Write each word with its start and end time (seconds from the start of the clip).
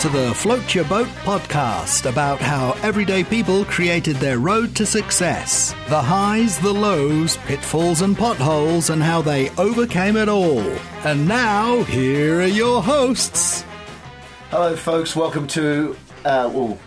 to 0.00 0.08
the 0.08 0.32
Float 0.34 0.74
Your 0.74 0.84
Boat 0.86 1.08
podcast 1.24 2.08
about 2.10 2.40
how 2.40 2.72
everyday 2.82 3.22
people 3.22 3.66
created 3.66 4.16
their 4.16 4.38
road 4.38 4.74
to 4.76 4.86
success. 4.86 5.74
The 5.88 6.00
highs, 6.00 6.58
the 6.58 6.72
lows, 6.72 7.36
pitfalls, 7.38 8.00
and 8.00 8.16
potholes, 8.16 8.88
and 8.88 9.02
how 9.02 9.20
they 9.20 9.50
overcame 9.56 10.16
it 10.16 10.28
all. 10.28 10.60
And 11.04 11.28
now, 11.28 11.82
here 11.82 12.40
are 12.40 12.46
your 12.46 12.82
hosts. 12.82 13.62
Hello, 14.50 14.74
folks. 14.74 15.14
Welcome 15.14 15.46
to. 15.48 15.94
Uh, 16.24 16.50
well, 16.52 16.78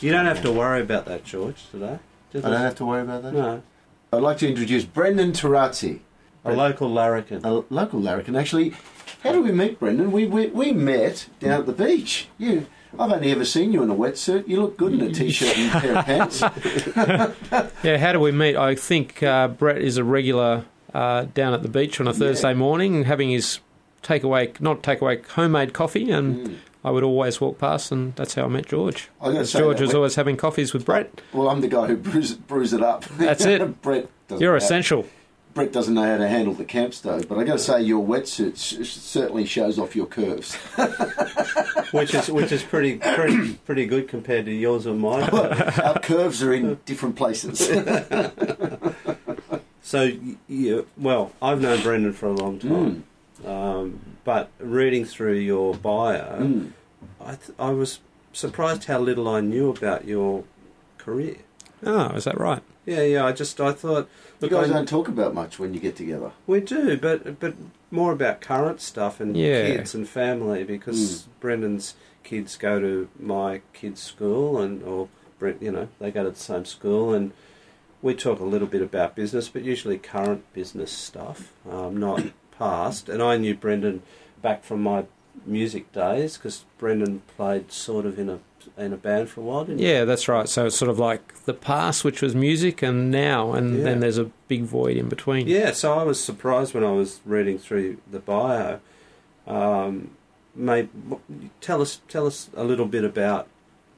You 0.00 0.12
don't 0.12 0.26
have 0.26 0.42
to 0.42 0.52
worry 0.52 0.82
about 0.82 1.06
that, 1.06 1.24
George, 1.24 1.64
today. 1.70 1.98
I 2.34 2.40
don't 2.40 2.52
have 2.52 2.74
to 2.76 2.84
worry 2.84 3.00
about 3.02 3.22
that. 3.22 3.32
No. 3.32 3.62
I'd 4.12 4.20
like 4.22 4.36
to 4.38 4.48
introduce 4.48 4.84
Brendan 4.84 5.32
Tarazzi, 5.32 6.00
A 6.44 6.52
local 6.52 6.90
larrikin. 6.90 7.42
a 7.46 7.64
local 7.70 7.98
larrikin. 8.00 8.36
Actually, 8.36 8.74
how 9.22 9.32
did 9.32 9.42
we 9.44 9.52
meet, 9.52 9.78
Brendan? 9.80 10.12
We, 10.12 10.26
we 10.26 10.46
we 10.48 10.72
met 10.72 11.28
down 11.40 11.60
at 11.60 11.66
the 11.66 11.72
beach. 11.72 12.28
You, 12.38 12.66
I've 12.98 13.12
only 13.12 13.30
ever 13.32 13.44
seen 13.44 13.72
you 13.72 13.82
in 13.82 13.90
a 13.90 13.94
wetsuit. 13.94 14.48
You 14.48 14.60
look 14.62 14.76
good 14.76 14.92
in 14.94 15.00
a 15.02 15.12
t-shirt 15.12 15.56
and 15.58 15.76
a 15.76 15.80
pair 15.80 15.98
of 15.98 16.04
pants. 16.06 16.42
Yeah, 17.82 17.98
how 17.98 18.12
do 18.12 18.20
we 18.20 18.32
meet? 18.32 18.56
I 18.56 18.74
think 18.74 19.22
uh, 19.22 19.48
Brett 19.48 19.78
is 19.78 19.96
a 19.96 20.04
regular 20.04 20.64
uh, 20.94 21.26
down 21.34 21.52
at 21.54 21.62
the 21.62 21.68
beach 21.68 22.00
on 22.00 22.08
a 22.08 22.12
Thursday 22.14 22.54
morning 22.54 23.04
having 23.04 23.30
his 23.30 23.60
takeaway, 24.02 24.58
not 24.60 24.82
takeaway, 24.82 25.24
homemade 25.26 25.72
coffee, 25.72 26.10
and 26.10 26.58
I 26.84 26.90
would 26.90 27.02
always 27.04 27.40
walk 27.40 27.58
past, 27.58 27.92
and 27.92 28.14
that's 28.16 28.34
how 28.34 28.44
I 28.44 28.48
met 28.48 28.66
George. 28.66 29.08
I 29.20 29.32
George 29.42 29.52
that 29.52 29.80
was 29.80 29.94
always 29.94 30.14
having 30.14 30.36
coffees 30.36 30.72
with 30.72 30.84
Brett. 30.84 31.20
Well, 31.32 31.48
I'm 31.48 31.60
the 31.60 31.68
guy 31.68 31.86
who 31.88 31.96
brews, 31.96 32.34
brews 32.34 32.72
it 32.72 32.82
up. 32.82 33.04
That's 33.16 33.44
it. 33.44 33.82
Brett. 33.82 34.08
You're 34.30 34.52
know- 34.52 34.56
essential. 34.56 35.04
Brett 35.56 35.72
doesn't 35.72 35.94
know 35.94 36.02
how 36.04 36.18
to 36.18 36.28
handle 36.28 36.52
the 36.52 36.66
camp 36.66 36.92
stove, 36.92 37.26
but 37.28 37.38
I 37.38 37.44
got 37.44 37.54
to 37.54 37.58
say 37.58 37.80
your 37.80 38.06
wetsuit 38.06 38.52
s- 38.52 38.88
certainly 38.90 39.46
shows 39.46 39.78
off 39.78 39.96
your 39.96 40.04
curves. 40.04 40.54
which 41.92 42.14
is 42.14 42.30
which 42.30 42.52
is 42.52 42.62
pretty 42.62 42.98
pretty 42.98 43.54
pretty 43.64 43.86
good 43.86 44.06
compared 44.06 44.44
to 44.44 44.52
yours 44.52 44.84
and 44.84 45.00
mine. 45.00 45.22
Our 45.30 45.98
curves 46.00 46.42
are 46.42 46.52
in 46.52 46.78
different 46.84 47.16
places. 47.16 47.68
So 49.82 50.00
y- 50.06 50.34
you, 50.48 50.88
well, 50.96 51.30
I've 51.40 51.60
known 51.60 51.80
Brendan 51.80 52.12
for 52.12 52.26
a 52.26 52.32
long 52.32 52.58
time, 52.58 53.04
um, 53.46 54.00
but 54.24 54.50
reading 54.58 55.04
through 55.04 55.34
your 55.38 55.74
bio, 55.76 56.38
Mm. 56.40 56.72
I 57.20 57.36
th- 57.36 57.56
I 57.56 57.70
was 57.70 58.00
surprised 58.32 58.86
how 58.86 58.98
little 58.98 59.28
I 59.28 59.40
knew 59.42 59.70
about 59.70 60.04
your 60.04 60.42
career. 60.98 61.36
Oh, 61.84 62.08
is 62.16 62.24
that 62.24 62.36
right? 62.40 62.62
Yeah, 62.84 63.02
yeah. 63.02 63.26
I 63.26 63.30
just 63.30 63.60
I 63.60 63.70
thought 63.70 64.08
You 64.40 64.48
guys 64.48 64.70
I- 64.70 64.74
don't 64.74 64.88
talk 64.88 65.08
about 65.08 65.34
much 65.34 65.58
when 65.58 65.72
you 65.74 65.80
get 65.80 65.96
together. 65.96 66.32
We 66.46 66.60
do, 66.60 66.96
but 66.96 67.40
but 67.40 67.54
more 67.90 68.12
about 68.12 68.40
current 68.40 68.80
stuff 68.80 69.20
and 69.20 69.36
Yeah. 69.36 69.66
kids 69.76 69.94
and 69.94 70.08
family 70.08 70.64
because 70.64 71.28
Brendan's 71.40 71.94
kids 72.24 72.56
go 72.56 72.80
to 72.80 73.08
my 73.18 73.60
kids' 73.72 74.02
school 74.02 74.58
and 74.60 74.82
or 74.82 75.08
Brent, 75.38 75.62
you 75.62 75.70
know, 75.70 75.88
they 76.00 76.10
go 76.10 76.24
to 76.24 76.30
the 76.30 76.36
same 76.38 76.64
school 76.64 77.12
and 77.14 77.32
we 78.02 78.14
talk 78.14 78.40
a 78.40 78.44
little 78.44 78.66
bit 78.68 78.82
about 78.82 79.14
business, 79.14 79.48
but 79.48 79.62
usually 79.62 79.98
current 79.98 80.44
business 80.52 80.90
stuff, 80.92 81.52
um, 81.70 81.96
not 81.98 82.22
past. 82.58 83.08
And 83.08 83.22
I 83.22 83.36
knew 83.36 83.54
Brendan 83.54 84.02
back 84.42 84.64
from 84.64 84.82
my 84.82 85.04
music 85.44 85.92
days 85.92 86.36
because 86.36 86.64
Brendan 86.78 87.22
played 87.36 87.70
sort 87.70 88.06
of 88.06 88.18
in 88.18 88.28
a 88.30 88.38
in 88.78 88.92
a 88.92 88.96
band 88.96 89.28
for 89.28 89.40
a 89.40 89.44
while, 89.44 89.64
didn't 89.64 89.80
Yeah, 89.80 90.04
that's 90.04 90.28
right. 90.28 90.48
So 90.48 90.66
it's 90.66 90.76
sort 90.76 90.90
of 90.90 90.98
like 90.98 91.44
the 91.44 91.54
past, 91.54 92.04
which 92.04 92.20
was 92.22 92.34
music, 92.34 92.82
and 92.82 93.10
now, 93.10 93.52
and 93.52 93.78
Yeah. 93.78 93.84
then 93.84 94.00
there's 94.00 94.18
a 94.18 94.30
big 94.48 94.62
void 94.64 94.96
in 94.96 95.08
between. 95.08 95.46
Yeah, 95.48 95.72
so 95.72 95.92
I 95.94 96.02
was 96.02 96.18
surprised 96.20 96.74
when 96.74 96.84
I 96.84 96.92
was 96.92 97.20
reading 97.24 97.58
through 97.58 97.98
the 98.10 98.18
bio. 98.18 98.80
Um, 99.46 100.10
mate, 100.54 100.88
tell 101.60 101.80
us 101.82 102.00
tell 102.08 102.26
us 102.26 102.50
a 102.56 102.64
little 102.64 102.86
bit 102.86 103.04
about 103.04 103.46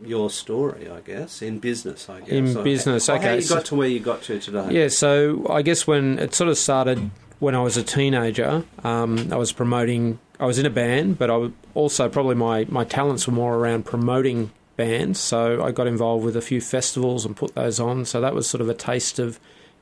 your 0.05 0.31
story, 0.31 0.89
I 0.89 1.00
guess, 1.00 1.43
in 1.43 1.59
business. 1.59 2.09
I 2.09 2.21
guess 2.21 2.29
In 2.31 2.56
Or- 2.56 2.62
business, 2.62 3.09
or 3.09 3.15
okay, 3.17 3.29
How 3.29 3.35
you 3.35 3.41
so- 3.43 3.55
got 3.56 3.65
to 3.67 3.75
where 3.75 3.89
you 3.89 3.99
got 4.00 4.23
to 4.25 4.39
today? 4.39 4.69
Yeah, 4.71 4.89
so 4.89 5.47
I 5.50 5.62
guess 5.62 5.87
when 5.87 6.19
it 6.19 6.35
sort 6.35 6.49
of 6.50 6.59
started 6.59 7.11
when 7.41 7.55
I 7.55 7.62
was 7.62 7.77
a 7.77 7.83
teenager, 7.83 8.65
um, 8.85 9.29
I 9.33 9.37
was 9.37 9.53
promoting. 9.53 10.19
I 10.41 10.47
was 10.47 10.59
in 10.59 10.67
a 10.67 10.71
band, 10.71 11.19
but 11.19 11.31
I 11.31 11.37
would 11.37 11.53
also 11.75 12.09
probably 12.09 12.37
my 12.37 12.67
my 12.69 12.85
talents 12.85 13.27
were 13.27 13.33
more 13.35 13.56
around 13.56 13.87
promoting 13.87 14.50
bands. 14.78 15.21
So 15.21 15.62
I 15.62 15.72
got 15.72 15.87
involved 15.87 16.25
with 16.25 16.37
a 16.37 16.41
few 16.41 16.62
festivals 16.62 17.27
and 17.27 17.37
put 17.37 17.55
those 17.55 17.78
on. 17.78 18.06
So 18.06 18.22
that 18.22 18.34
was 18.34 18.49
sort 18.49 18.62
of 18.62 18.71
a 18.71 18.75
taste 18.75 19.19
of 19.19 19.39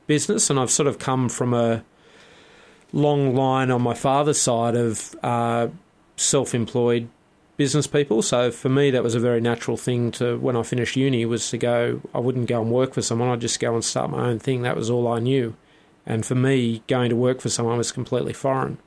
business, 0.07 0.49
and 0.49 0.59
I've 0.59 0.71
sort 0.71 0.87
of 0.87 0.99
come 0.99 1.29
from 1.29 1.53
a 1.53 1.85
long 2.91 3.33
line 3.35 3.71
on 3.71 3.81
my 3.81 3.93
father's 3.93 4.41
side 4.41 4.75
of 4.75 5.15
uh, 5.23 5.67
self-employed 6.17 7.07
business 7.55 7.87
people. 7.87 8.21
So 8.21 8.51
for 8.51 8.69
me, 8.69 8.91
that 8.91 9.03
was 9.03 9.15
a 9.15 9.19
very 9.19 9.39
natural 9.39 9.77
thing 9.77 10.11
to 10.11 10.37
when 10.37 10.55
I 10.55 10.63
finished 10.63 10.95
uni 10.95 11.25
was 11.25 11.49
to 11.51 11.57
go. 11.57 12.01
I 12.13 12.19
wouldn't 12.19 12.47
go 12.47 12.61
and 12.61 12.71
work 12.71 12.93
for 12.93 13.01
someone. 13.01 13.29
I'd 13.29 13.41
just 13.41 13.59
go 13.59 13.73
and 13.73 13.83
start 13.83 14.09
my 14.09 14.27
own 14.27 14.39
thing. 14.39 14.63
That 14.63 14.75
was 14.75 14.89
all 14.89 15.07
I 15.07 15.19
knew. 15.19 15.55
And 16.05 16.25
for 16.25 16.35
me, 16.35 16.81
going 16.87 17.09
to 17.09 17.15
work 17.15 17.41
for 17.41 17.49
someone 17.49 17.77
was 17.77 17.91
completely 17.91 18.33
foreign. 18.33 18.77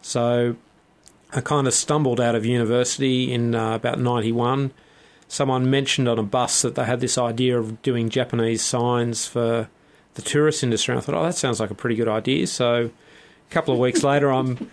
So 0.00 0.56
I 1.32 1.40
kind 1.40 1.66
of 1.66 1.74
stumbled 1.74 2.20
out 2.20 2.34
of 2.34 2.44
university 2.44 3.32
in 3.32 3.54
uh, 3.54 3.74
about 3.74 4.00
91. 4.00 4.72
Someone 5.32 5.70
mentioned 5.70 6.10
on 6.10 6.18
a 6.18 6.22
bus 6.22 6.60
that 6.60 6.74
they 6.74 6.84
had 6.84 7.00
this 7.00 7.16
idea 7.16 7.58
of 7.58 7.80
doing 7.80 8.10
Japanese 8.10 8.62
signs 8.62 9.26
for 9.26 9.66
the 10.12 10.20
tourist 10.20 10.62
industry. 10.62 10.92
And 10.92 10.98
I 10.98 11.02
thought, 11.02 11.14
oh, 11.14 11.22
that 11.22 11.36
sounds 11.36 11.58
like 11.58 11.70
a 11.70 11.74
pretty 11.74 11.96
good 11.96 12.06
idea. 12.06 12.46
So 12.46 12.90
a 13.48 13.50
couple 13.50 13.72
of 13.72 13.80
weeks 13.80 14.02
later, 14.04 14.30
I'm 14.30 14.70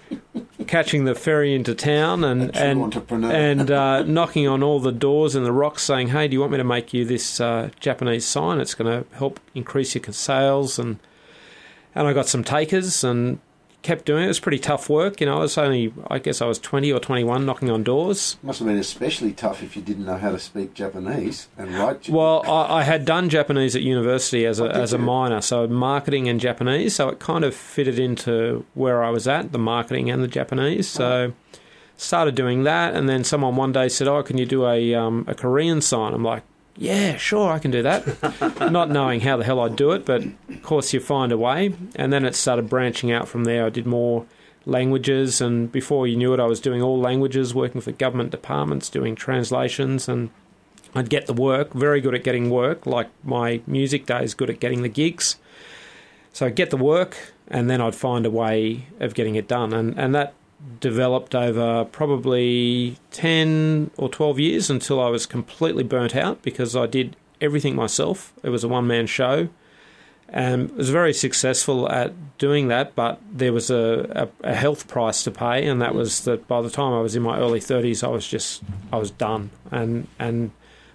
catching 0.68 1.06
the 1.06 1.16
ferry 1.16 1.56
into 1.56 1.74
town 1.74 2.25
and 2.25 2.53
and 2.58 2.94
and 3.09 3.72
uh, 3.72 4.03
knocking 4.18 4.50
on 4.50 4.62
all 4.62 4.81
the 4.81 4.92
doors 4.92 5.34
in 5.34 5.46
the 5.46 5.53
rocks, 5.53 5.84
saying, 5.84 6.09
"Hey, 6.09 6.28
do 6.28 6.34
you 6.34 6.42
want 6.42 6.52
me 6.52 6.58
to 6.58 6.66
make 6.66 6.94
you 6.94 7.06
this 7.06 7.40
uh, 7.40 7.70
Japanese 7.80 8.26
sign? 8.26 8.59
It's 8.59 8.76
going 8.76 8.91
to 8.91 9.09
help 9.16 9.40
increase 9.56 9.96
your 9.96 10.03
sales." 10.12 10.78
And 10.78 11.00
and 11.96 12.06
I 12.06 12.12
got 12.12 12.28
some 12.28 12.44
takers 12.44 13.02
and 13.02 13.40
kept 13.81 14.06
doing 14.06 14.23
it. 14.23 14.25
It 14.25 14.29
was 14.29 14.40
pretty 14.40 14.59
tough 14.59 14.90
work. 14.90 15.19
You 15.22 15.28
know, 15.28 15.38
I 15.38 15.40
was 15.41 15.57
only, 15.57 15.94
I 16.09 16.19
guess, 16.19 16.41
I 16.41 16.45
was 16.45 16.59
twenty 16.59 16.91
or 16.91 17.00
twenty-one, 17.00 17.45
knocking 17.45 17.69
on 17.69 17.84
doors. 17.84 18.38
Must 18.44 18.59
have 18.59 18.67
been 18.67 18.78
especially 18.78 19.31
tough 19.34 19.63
if 19.63 19.75
you 19.75 19.81
didn't 19.81 20.06
know 20.06 20.17
how 20.17 20.31
to 20.31 20.40
speak 20.40 20.73
Japanese 20.73 21.47
and 21.57 21.73
write. 21.75 22.09
Well, 22.09 22.44
I, 22.45 22.79
I 22.79 22.84
had 22.84 23.06
done 23.06 23.29
Japanese 23.29 23.75
at 23.75 23.81
university 23.81 24.45
as 24.45 24.59
a 24.59 24.66
Oh, 24.66 24.81
as 24.81 24.94
a 24.94 24.97
you? 24.97 25.03
minor, 25.03 25.41
so 25.41 25.67
marketing 25.67 26.28
and 26.28 26.40
Japanese. 26.40 26.95
So 26.95 27.09
it 27.09 27.19
kind 27.19 27.44
of 27.44 27.56
fitted 27.56 28.00
into 28.00 28.66
where 28.73 29.03
I 29.03 29.09
was 29.09 29.28
at, 29.28 29.51
the 29.51 29.59
marketing 29.59 30.09
and 30.09 30.22
the 30.22 30.28
Japanese. 30.28 30.88
So 30.88 31.34
started 31.97 32.35
doing 32.35 32.63
that, 32.63 32.96
and 32.96 33.09
then 33.09 33.23
someone 33.23 33.56
one 33.56 33.72
day 33.72 33.90
said, 33.90 34.07
"Oh, 34.07 34.22
can 34.23 34.38
you 34.38 34.46
do 34.46 34.66
a 34.67 34.94
um, 34.96 35.25
a 35.28 35.35
Korean 35.35 35.81
sign?" 35.81 36.13
I'm 36.13 36.23
like, 36.23 36.44
"Yeah, 36.75 37.18
sure, 37.18 37.52
I 37.52 37.59
can 37.59 37.72
do 37.72 37.81
that." 37.84 38.62
Not 38.72 38.90
knowing 38.90 39.22
how 39.22 39.38
the 39.38 39.44
hell 39.44 39.59
I'd 39.59 39.75
do 39.75 39.91
it, 39.91 40.06
but 40.06 40.24
of 40.24 40.63
course 40.63 40.94
you 40.94 41.00
find 41.00 41.31
a 41.31 41.38
way. 41.38 41.74
And 41.96 42.12
then 42.13 42.25
it 42.25 42.35
started 42.35 42.69
branching 42.69 43.12
out 43.12 43.28
from 43.28 43.44
there. 43.44 43.66
I 43.66 43.69
did 43.69 43.85
more 43.85 44.25
languages, 44.66 45.41
and 45.41 45.72
before 45.72 46.08
you 46.08 46.16
knew 46.16 46.34
it, 46.34 46.40
I 46.40 46.46
was 46.46 46.59
doing 46.59 46.81
all 46.81 47.00
languages, 47.00 47.53
working 47.53 47.81
for 47.81 47.91
government 47.91 48.32
departments, 48.32 48.90
doing 48.90 49.16
translations 49.16 50.08
and. 50.08 50.29
I'd 50.96 51.11
get 51.11 51.28
the 51.28 51.34
work, 51.34 51.73
very 51.73 52.02
good 52.02 52.16
at 52.16 52.23
getting 52.23 52.49
work, 52.49 52.88
like 52.88 53.09
my 53.23 53.61
music 53.67 54.08
days, 54.08 54.34
good 54.34 54.49
at 54.49 54.59
getting 54.59 54.82
the 54.82 54.90
gigs. 54.90 55.35
So 56.34 56.47
I'd 56.47 56.55
get 56.55 56.72
the 56.72 56.78
work, 56.78 57.34
and 57.47 57.70
then 57.70 57.82
I'd 57.82 57.93
find 57.93 58.26
a 58.26 58.32
way 58.32 58.88
of 58.99 59.14
getting 59.14 59.35
it 59.35 59.47
done. 59.47 59.72
And, 59.72 59.97
and 59.99 60.16
that 60.16 60.34
developed 60.79 61.35
over 61.35 61.85
probably 61.85 62.97
10 63.11 63.91
or 63.97 64.09
12 64.09 64.40
years 64.40 64.70
until 64.70 65.02
I 65.02 65.09
was 65.09 65.26
completely 65.26 65.84
burnt 65.84 66.16
out 66.16 66.41
because 66.41 66.76
I 66.76 66.85
did 66.85 67.16
everything 67.41 67.76
myself. 67.76 68.34
It 68.44 68.50
was 68.50 68.64
a 68.64 68.67
one 68.67 68.88
man 68.88 69.08
show. 69.08 69.50
And 70.32 70.70
was 70.72 70.91
very 70.91 71.14
successful 71.14 71.90
at 71.90 72.38
doing 72.38 72.67
that, 72.67 72.94
but 72.94 73.20
there 73.32 73.52
was 73.52 73.72
a, 73.72 74.29
a, 74.44 74.50
a 74.52 74.53
health 74.53 74.88
price 74.88 75.23
to 75.23 75.32
pay, 75.32 75.66
and 75.66 75.82
that 75.82 75.96
was 75.96 76.23
that 76.26 76.47
by 76.47 76.62
the 76.62 76.70
time 76.70 76.94
I 76.94 77.02
was 77.02 77.16
in 77.16 77.23
my 77.23 77.40
early 77.40 77.59
30s, 77.59 78.03
I 78.03 78.09
was 78.09 78.28
just, 78.28 78.62
I 78.94 78.97
was 78.97 79.09
done. 79.09 79.50
And, 79.72 80.08
and 80.20 80.52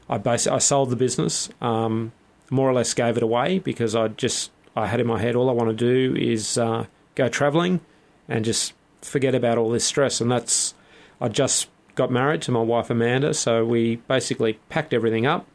I 0.08 0.18
basically 0.18 0.54
I 0.54 0.58
sold 0.58 0.90
the 0.90 0.96
business, 0.96 1.48
um, 1.60 2.12
more 2.50 2.70
or 2.70 2.74
less 2.74 2.94
gave 2.94 3.16
it 3.16 3.22
away 3.22 3.58
because 3.58 3.96
I 3.96 4.08
just 4.08 4.50
I 4.76 4.86
had 4.86 5.00
in 5.00 5.06
my 5.06 5.20
head 5.20 5.34
all 5.34 5.48
I 5.48 5.52
want 5.52 5.70
to 5.70 5.76
do 5.76 6.16
is 6.16 6.58
uh, 6.58 6.86
go 7.14 7.28
travelling 7.28 7.80
and 8.28 8.44
just 8.44 8.74
forget 9.04 9.34
about 9.34 9.58
all 9.58 9.70
this 9.70 9.84
stress. 9.84 10.20
And 10.20 10.30
that's 10.30 10.74
I 11.20 11.28
just 11.28 11.68
got 11.94 12.10
married 12.10 12.42
to 12.42 12.50
my 12.50 12.60
wife 12.60 12.90
Amanda, 12.90 13.34
so 13.34 13.64
we 13.64 13.96
basically 13.96 14.54
packed 14.68 14.92
everything 14.92 15.26
up, 15.26 15.46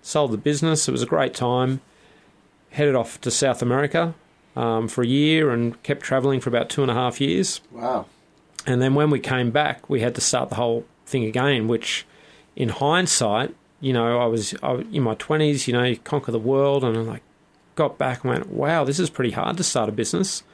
sold 0.00 0.32
the 0.32 0.38
business. 0.38 0.88
It 0.88 0.92
was 0.92 1.02
a 1.02 1.06
great 1.06 1.34
time. 1.34 1.80
Headed 2.70 2.94
off 2.94 3.20
to 3.20 3.30
South 3.30 3.60
America 3.60 4.14
um, 4.56 4.88
for 4.88 5.02
a 5.02 5.06
year 5.06 5.50
and 5.50 5.80
kept 5.82 6.00
travelling 6.00 6.40
for 6.40 6.48
about 6.48 6.70
two 6.70 6.82
and 6.82 6.90
a 6.90 6.94
half 6.94 7.20
years. 7.20 7.60
wow. 7.70 8.06
And 8.64 8.80
then 8.80 8.94
when 8.94 9.10
we 9.10 9.18
came 9.18 9.50
back, 9.50 9.90
we 9.90 10.00
had 10.00 10.14
to 10.14 10.20
start 10.20 10.48
the 10.48 10.54
whole 10.54 10.86
thing 11.04 11.24
again, 11.24 11.66
which 11.66 12.06
in 12.54 12.68
hindsight, 12.68 13.54
you 13.80 13.92
know, 13.92 14.20
I 14.20 14.26
was, 14.26 14.54
I 14.62 14.72
was 14.72 14.86
in 14.92 15.02
my 15.02 15.16
20s, 15.16 15.66
you 15.66 15.72
know, 15.72 15.82
you 15.82 15.96
conquer 15.96 16.30
the 16.30 16.38
world, 16.38 16.84
and 16.84 16.96
I'm 16.96 17.06
like, 17.08 17.22
got 17.74 17.98
back 17.98 18.22
and 18.22 18.32
went, 18.32 18.48
wow, 18.50 18.84
this 18.84 19.00
is 19.00 19.10
pretty 19.10 19.32
hard 19.32 19.56
to 19.56 19.64
start 19.64 19.88
a 19.88 19.92
business. 19.92 20.44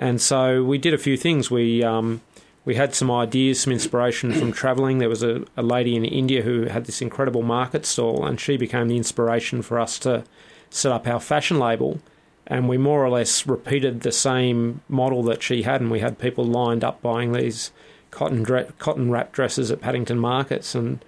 And 0.00 0.18
so 0.18 0.64
we 0.64 0.78
did 0.78 0.94
a 0.94 0.98
few 0.98 1.18
things. 1.18 1.50
We 1.50 1.84
um, 1.84 2.22
we 2.64 2.74
had 2.74 2.94
some 2.94 3.10
ideas, 3.10 3.60
some 3.60 3.72
inspiration 3.72 4.32
from 4.32 4.50
travelling. 4.50 4.96
There 4.96 5.10
was 5.10 5.22
a, 5.22 5.44
a 5.58 5.62
lady 5.62 5.94
in 5.94 6.06
India 6.06 6.40
who 6.40 6.64
had 6.64 6.86
this 6.86 7.02
incredible 7.02 7.42
market 7.42 7.84
stall, 7.84 8.24
and 8.24 8.40
she 8.40 8.56
became 8.56 8.88
the 8.88 8.96
inspiration 8.96 9.60
for 9.60 9.78
us 9.78 9.98
to 10.00 10.24
set 10.70 10.90
up 10.90 11.06
our 11.06 11.20
fashion 11.20 11.58
label. 11.58 12.00
And 12.46 12.66
we 12.66 12.78
more 12.78 13.04
or 13.04 13.10
less 13.10 13.46
repeated 13.46 14.00
the 14.00 14.10
same 14.10 14.80
model 14.88 15.22
that 15.24 15.42
she 15.42 15.62
had, 15.62 15.82
and 15.82 15.90
we 15.90 16.00
had 16.00 16.18
people 16.18 16.44
lined 16.44 16.82
up 16.82 17.02
buying 17.02 17.32
these 17.32 17.70
cotton 18.10 18.42
dre- 18.42 18.70
cotton 18.78 19.10
wrap 19.10 19.32
dresses 19.32 19.70
at 19.70 19.82
Paddington 19.82 20.18
markets, 20.18 20.74
and 20.74 21.04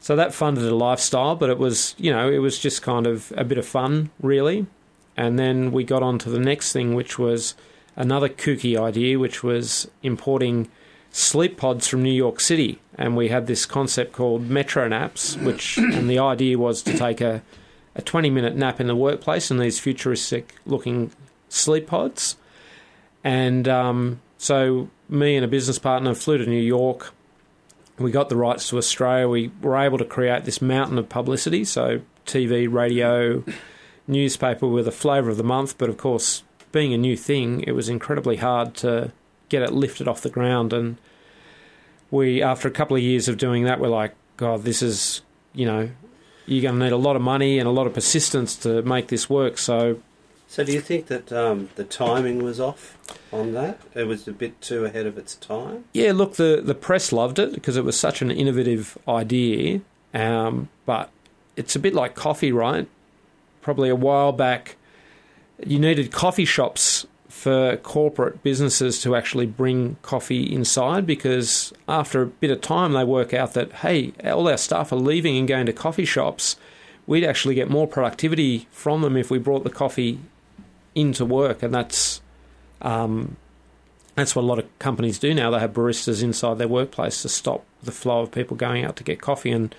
so 0.00 0.16
that 0.16 0.34
funded 0.34 0.64
a 0.64 0.74
lifestyle. 0.74 1.36
But 1.36 1.48
it 1.48 1.58
was, 1.58 1.94
you 1.96 2.12
know, 2.12 2.28
it 2.28 2.38
was 2.38 2.58
just 2.58 2.82
kind 2.82 3.06
of 3.06 3.32
a 3.36 3.44
bit 3.44 3.56
of 3.56 3.66
fun, 3.66 4.10
really. 4.20 4.66
And 5.16 5.38
then 5.38 5.70
we 5.70 5.84
got 5.84 6.02
on 6.02 6.18
to 6.18 6.30
the 6.30 6.40
next 6.40 6.72
thing, 6.72 6.94
which 6.94 7.20
was 7.20 7.54
another 7.96 8.28
kooky 8.28 8.78
idea, 8.78 9.18
which 9.18 9.42
was 9.42 9.88
importing 10.02 10.68
sleep 11.10 11.56
pods 11.56 11.86
from 11.86 12.02
New 12.02 12.12
York 12.12 12.40
City. 12.40 12.80
And 12.96 13.16
we 13.16 13.28
had 13.28 13.46
this 13.46 13.66
concept 13.66 14.12
called 14.12 14.48
Metro 14.48 14.88
Naps, 14.88 15.36
which, 15.38 15.78
and 15.78 16.08
the 16.08 16.18
idea 16.18 16.58
was 16.58 16.82
to 16.82 16.96
take 16.96 17.20
a, 17.20 17.42
a 17.94 18.02
20 18.02 18.30
minute 18.30 18.56
nap 18.56 18.80
in 18.80 18.86
the 18.86 18.96
workplace 18.96 19.50
in 19.50 19.58
these 19.58 19.78
futuristic 19.78 20.54
looking 20.66 21.12
sleep 21.48 21.86
pods. 21.86 22.36
And 23.22 23.68
um, 23.68 24.20
so, 24.38 24.88
me 25.08 25.36
and 25.36 25.44
a 25.44 25.48
business 25.48 25.78
partner 25.78 26.14
flew 26.14 26.38
to 26.38 26.46
New 26.46 26.60
York. 26.60 27.12
We 27.98 28.10
got 28.10 28.30
the 28.30 28.36
rights 28.36 28.68
to 28.70 28.78
Australia. 28.78 29.28
We 29.28 29.52
were 29.60 29.76
able 29.76 29.98
to 29.98 30.04
create 30.04 30.44
this 30.44 30.60
mountain 30.60 30.98
of 30.98 31.08
publicity. 31.08 31.64
So, 31.64 32.00
TV, 32.26 32.72
radio, 32.72 33.44
newspaper 34.08 34.66
were 34.66 34.82
the 34.82 34.90
flavour 34.90 35.30
of 35.30 35.36
the 35.36 35.44
month. 35.44 35.78
But 35.78 35.88
of 35.88 35.98
course, 35.98 36.42
being 36.72 36.92
a 36.92 36.98
new 36.98 37.16
thing, 37.16 37.62
it 37.66 37.72
was 37.72 37.88
incredibly 37.88 38.36
hard 38.36 38.74
to 38.76 39.12
get 39.48 39.62
it 39.62 39.72
lifted 39.72 40.08
off 40.08 40.22
the 40.22 40.30
ground. 40.30 40.72
And 40.72 40.96
we, 42.10 42.42
after 42.42 42.66
a 42.68 42.70
couple 42.70 42.96
of 42.96 43.02
years 43.02 43.28
of 43.28 43.36
doing 43.36 43.64
that, 43.64 43.78
we're 43.80 43.88
like, 43.88 44.14
God, 44.36 44.62
this 44.62 44.82
is, 44.82 45.20
you 45.54 45.66
know, 45.66 45.90
you're 46.46 46.62
going 46.62 46.78
to 46.78 46.84
need 46.84 46.92
a 46.92 46.96
lot 46.96 47.14
of 47.16 47.22
money 47.22 47.58
and 47.58 47.68
a 47.68 47.70
lot 47.72 47.86
of 47.86 47.94
persistence 47.94 48.56
to 48.56 48.82
make 48.82 49.08
this 49.08 49.30
work. 49.30 49.58
So, 49.58 50.00
So 50.48 50.64
do 50.64 50.72
you 50.72 50.80
think 50.80 51.06
that 51.06 51.32
um, 51.32 51.68
the 51.76 51.84
timing 51.84 52.42
was 52.42 52.58
off 52.58 52.98
on 53.32 53.52
that? 53.52 53.80
It 53.94 54.04
was 54.04 54.26
a 54.26 54.32
bit 54.32 54.60
too 54.60 54.84
ahead 54.84 55.06
of 55.06 55.16
its 55.18 55.34
time. 55.36 55.84
yeah, 55.92 56.12
look, 56.12 56.34
the, 56.36 56.60
the 56.64 56.74
press 56.74 57.12
loved 57.12 57.38
it 57.38 57.52
because 57.52 57.76
it 57.76 57.84
was 57.84 57.98
such 57.98 58.22
an 58.22 58.30
innovative 58.30 58.98
idea. 59.06 59.80
Um, 60.14 60.68
but 60.84 61.10
it's 61.56 61.76
a 61.76 61.78
bit 61.78 61.94
like 61.94 62.14
coffee, 62.14 62.52
right? 62.52 62.88
Probably 63.62 63.88
a 63.88 63.96
while 63.96 64.32
back, 64.32 64.76
you 65.66 65.78
needed 65.78 66.12
coffee 66.12 66.44
shops 66.44 67.06
for 67.28 67.76
corporate 67.78 68.42
businesses 68.42 69.00
to 69.02 69.16
actually 69.16 69.46
bring 69.46 69.96
coffee 70.02 70.52
inside 70.54 71.06
because 71.06 71.72
after 71.88 72.22
a 72.22 72.26
bit 72.26 72.50
of 72.50 72.60
time 72.60 72.92
they 72.92 73.02
work 73.02 73.34
out 73.34 73.54
that 73.54 73.72
hey 73.72 74.12
all 74.24 74.46
our 74.48 74.56
staff 74.56 74.92
are 74.92 74.96
leaving 74.96 75.36
and 75.36 75.48
going 75.48 75.66
to 75.66 75.72
coffee 75.72 76.04
shops. 76.04 76.56
We'd 77.06 77.24
actually 77.24 77.56
get 77.56 77.68
more 77.68 77.88
productivity 77.88 78.68
from 78.70 79.02
them 79.02 79.16
if 79.16 79.28
we 79.28 79.38
brought 79.38 79.64
the 79.64 79.70
coffee 79.70 80.20
into 80.94 81.24
work. 81.24 81.62
And 81.62 81.74
that's 81.74 82.20
um, 82.80 83.36
that's 84.14 84.36
what 84.36 84.42
a 84.42 84.46
lot 84.46 84.58
of 84.58 84.78
companies 84.78 85.18
do 85.18 85.34
now. 85.34 85.50
They 85.50 85.58
have 85.58 85.72
baristas 85.72 86.22
inside 86.22 86.58
their 86.58 86.68
workplace 86.68 87.22
to 87.22 87.28
stop 87.28 87.64
the 87.82 87.92
flow 87.92 88.22
of 88.22 88.30
people 88.30 88.56
going 88.56 88.84
out 88.84 88.96
to 88.96 89.04
get 89.04 89.20
coffee. 89.20 89.50
And 89.50 89.74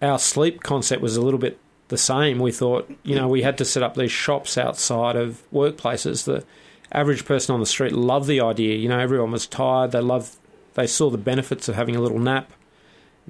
our 0.00 0.18
sleep 0.18 0.62
concept 0.62 1.02
was 1.02 1.16
a 1.16 1.22
little 1.22 1.40
bit 1.40 1.58
the 1.88 1.98
same 1.98 2.38
we 2.38 2.50
thought 2.50 2.90
you 3.02 3.14
know 3.14 3.28
we 3.28 3.42
had 3.42 3.56
to 3.58 3.64
set 3.64 3.82
up 3.82 3.94
these 3.94 4.10
shops 4.10 4.58
outside 4.58 5.14
of 5.16 5.42
workplaces 5.52 6.24
the 6.24 6.44
average 6.92 7.24
person 7.24 7.52
on 7.52 7.60
the 7.60 7.66
street 7.66 7.92
loved 7.92 8.26
the 8.26 8.40
idea. 8.40 8.76
You 8.76 8.88
know, 8.88 8.98
everyone 8.98 9.32
was 9.32 9.46
tired. 9.46 9.92
They 9.92 10.00
loved, 10.00 10.36
they 10.74 10.86
saw 10.86 11.10
the 11.10 11.18
benefits 11.18 11.68
of 11.68 11.74
having 11.74 11.96
a 11.96 12.00
little 12.00 12.18
nap, 12.18 12.52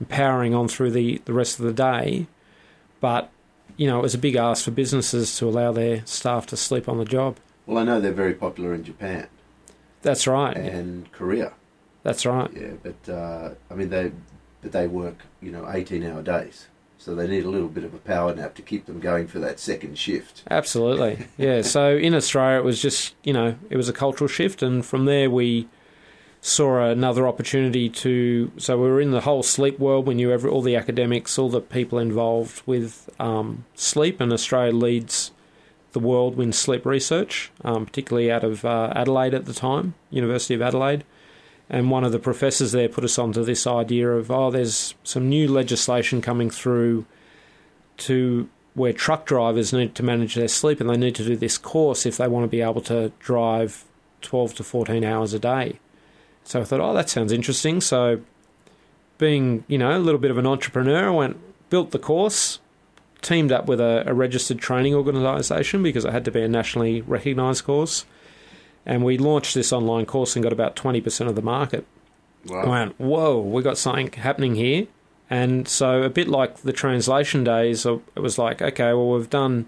empowering 0.01 0.55
on 0.55 0.69
through 0.69 0.93
the, 0.93 1.21
the 1.25 1.33
rest 1.33 1.59
of 1.59 1.67
the 1.67 1.73
day. 1.73 2.27
But, 3.01 3.31
you 3.77 3.87
know, 3.87 3.99
it 3.99 4.03
was 4.03 4.15
a 4.15 4.19
big 4.19 4.37
ask 4.37 4.65
for 4.65 4.71
businesses 4.71 5.37
to 5.39 5.49
allow 5.49 5.73
their 5.73 6.05
staff 6.07 6.47
to 6.49 6.57
sleep 6.57 6.89
on 6.89 6.99
the 6.99 7.05
job. 7.05 7.37
Well, 7.67 7.79
I 7.79 7.85
know 7.85 8.01
they're 8.01 8.13
very 8.13 8.35
popular 8.35 8.75
in 8.75 8.85
Japan 8.85 9.27
That's 10.03 10.27
right. 10.27 10.57
and 10.57 11.11
Korea. 11.13 11.53
That's 12.05 12.25
right. 12.25 12.51
Yeah, 12.55 12.75
but 12.83 13.13
uh, 13.13 13.55
I 13.69 13.75
mean 13.75 13.89
they, 13.89 14.13
but 14.63 14.71
they 14.71 14.87
work 14.87 15.17
you 15.43 15.51
know 15.51 15.69
eighteen 15.69 16.05
hour 16.05 16.23
days, 16.23 16.69
so 17.07 17.15
they 17.15 17.29
need 17.29 17.45
a 17.45 17.49
little 17.49 17.69
bit 17.69 17.85
of 17.85 17.95
a 17.95 17.99
power 17.99 18.35
nap 18.35 18.57
to 18.57 18.63
keep 18.63 18.87
them 18.87 18.99
going 18.99 19.29
for 19.29 19.39
that 19.39 19.61
second 19.61 19.97
shift. 19.97 20.43
Absolutely. 20.51 21.29
Yeah. 21.39 21.63
So 21.63 21.97
in 21.97 22.15
Australia, 22.17 22.59
it 22.59 22.65
was 22.65 22.83
just, 22.83 23.15
you 23.23 23.33
know, 23.33 23.55
it 23.71 23.77
was 23.77 23.89
a 23.89 23.93
cultural 23.93 24.27
shift. 24.27 24.61
And 24.61 24.85
from 24.85 25.05
there, 25.05 25.31
we 25.31 25.69
saw 26.41 26.85
another 26.85 27.29
opportunity 27.29 27.89
to. 27.91 28.51
So 28.57 28.77
we 28.77 28.89
were 28.89 29.01
in 29.01 29.13
the 29.13 29.21
whole 29.21 29.45
sleep 29.45 29.79
world. 29.79 30.09
We 30.09 30.15
knew 30.15 30.33
every, 30.33 30.51
all 30.51 30.63
the 30.63 30.75
academics, 30.75 31.39
all 31.39 31.49
the 31.49 31.61
people 31.61 32.01
involved 32.01 32.63
with 32.67 33.09
um, 33.21 33.67
sleep. 33.77 34.21
And 34.21 34.33
Australia 34.33 34.73
leads 34.73 35.31
the 35.93 36.01
world 36.01 36.41
in 36.41 36.53
sleep 36.53 36.85
research, 36.85 37.53
um, 37.63 37.87
particularly 37.87 38.33
out 38.33 38.43
of 38.43 38.65
uh, 38.65 38.93
Adelaide 38.97 39.35
at 39.35 39.45
the 39.45 39.55
time, 39.55 39.95
University 40.11 40.55
of 40.55 40.63
Adelaide. 40.63 41.05
And 41.69 41.91
one 41.91 42.05
of 42.05 42.13
the 42.13 42.19
professors 42.19 42.73
there 42.73 42.89
put 42.89 43.05
us 43.05 43.19
onto 43.19 43.45
this 43.45 43.67
idea 43.67 44.11
of, 44.13 44.31
oh, 44.31 44.51
there's 44.51 44.95
some 45.03 45.29
new 45.29 45.49
legislation 45.49 46.23
coming 46.23 46.49
through 46.49 47.07
to 47.99 48.49
where 48.75 48.93
truck 48.93 49.27
drivers 49.27 49.73
need 49.73 49.95
to 49.95 50.03
manage 50.03 50.35
their 50.35 50.49
sleep 50.49 50.81
and 50.81 50.89
they 50.89 50.97
need 50.97 51.15
to 51.15 51.25
do 51.25 51.35
this 51.35 51.59
course 51.59 52.05
if 52.05 52.19
they 52.19 52.29
want 52.29 52.45
to 52.45 52.49
be 52.49 52.61
able 52.61 52.83
to 52.83 53.11
drive 53.19 53.85
12 54.21 54.55
to 54.55 54.63
14 54.63 55.03
hours 55.03 55.33
a 55.33 55.39
day. 55.39 55.79
So 56.45 56.61
I 56.61 56.65
thought, 56.65 56.81
oh, 56.81 56.95
that 56.95 57.11
sounds 57.11 57.33
interesting. 57.33 57.81
So, 57.81 58.21
being, 59.19 59.65
you 59.67 59.79
know, 59.79 59.97
a 59.97 59.99
little 59.99 60.21
bit 60.21 60.31
of 60.31 60.39
an 60.39 60.47
entrepreneur, 60.47 61.09
I 61.09 61.11
went, 61.11 61.37
built 61.71 61.91
the 61.91 61.99
course, 61.99 62.61
teamed 63.23 63.51
up 63.51 63.67
with 63.67 63.81
a, 63.81 64.05
a 64.07 64.15
registered 64.15 64.59
training 64.59 64.95
organisation 64.95 65.83
because 65.83 66.05
it 66.05 66.13
had 66.13 66.25
to 66.27 66.31
be 66.31 66.43
a 66.43 66.49
nationally 66.49 67.01
recognised 67.01 67.65
course. 67.65 68.05
And 68.87 69.05
we 69.05 69.19
launched 69.19 69.55
this 69.55 69.73
online 69.73 70.07
course 70.07 70.37
and 70.37 70.43
got 70.43 70.53
about 70.53 70.77
20% 70.77 71.29
of 71.29 71.35
the 71.35 71.43
market. 71.43 71.85
I 72.51 72.69
went, 72.69 73.01
whoa, 73.01 73.41
we 73.41 73.63
got 73.63 73.77
something 73.77 74.13
happening 74.13 74.55
here. 74.55 74.87
And 75.29 75.67
so, 75.67 76.03
a 76.03 76.09
bit 76.09 76.29
like 76.29 76.59
the 76.59 76.73
translation 76.73 77.43
days, 77.43 77.85
uh, 77.85 77.99
it 78.15 78.21
was 78.21 78.39
like, 78.39 78.63
okay, 78.63 78.93
well, 78.93 79.09
we've 79.09 79.29
done 79.29 79.67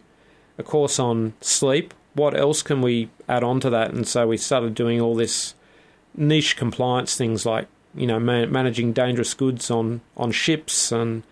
a 0.57 0.63
course 0.63 1.01
on 1.01 1.35
sleep. 1.41 1.93
What 2.15 2.39
else 2.39 2.63
can 2.63 2.81
we 2.81 3.11
add 3.29 3.43
on 3.43 3.59
to 3.61 3.71
that? 3.71 3.93
And 3.93 4.07
so, 4.07 4.29
we 4.29 4.37
started 4.37 4.77
doing 4.77 5.01
all 5.01 5.17
this 5.17 5.55
niche 6.15 6.57
compliance 6.57 7.17
things 7.17 7.45
like, 7.45 7.67
you 7.95 8.07
know, 8.07 8.21
man- 8.21 8.53
managing 8.53 8.93
dangerous 8.93 9.35
goods 9.35 9.69
on, 9.69 10.01
on 10.17 10.31
ships, 10.31 10.93
and 10.93 11.25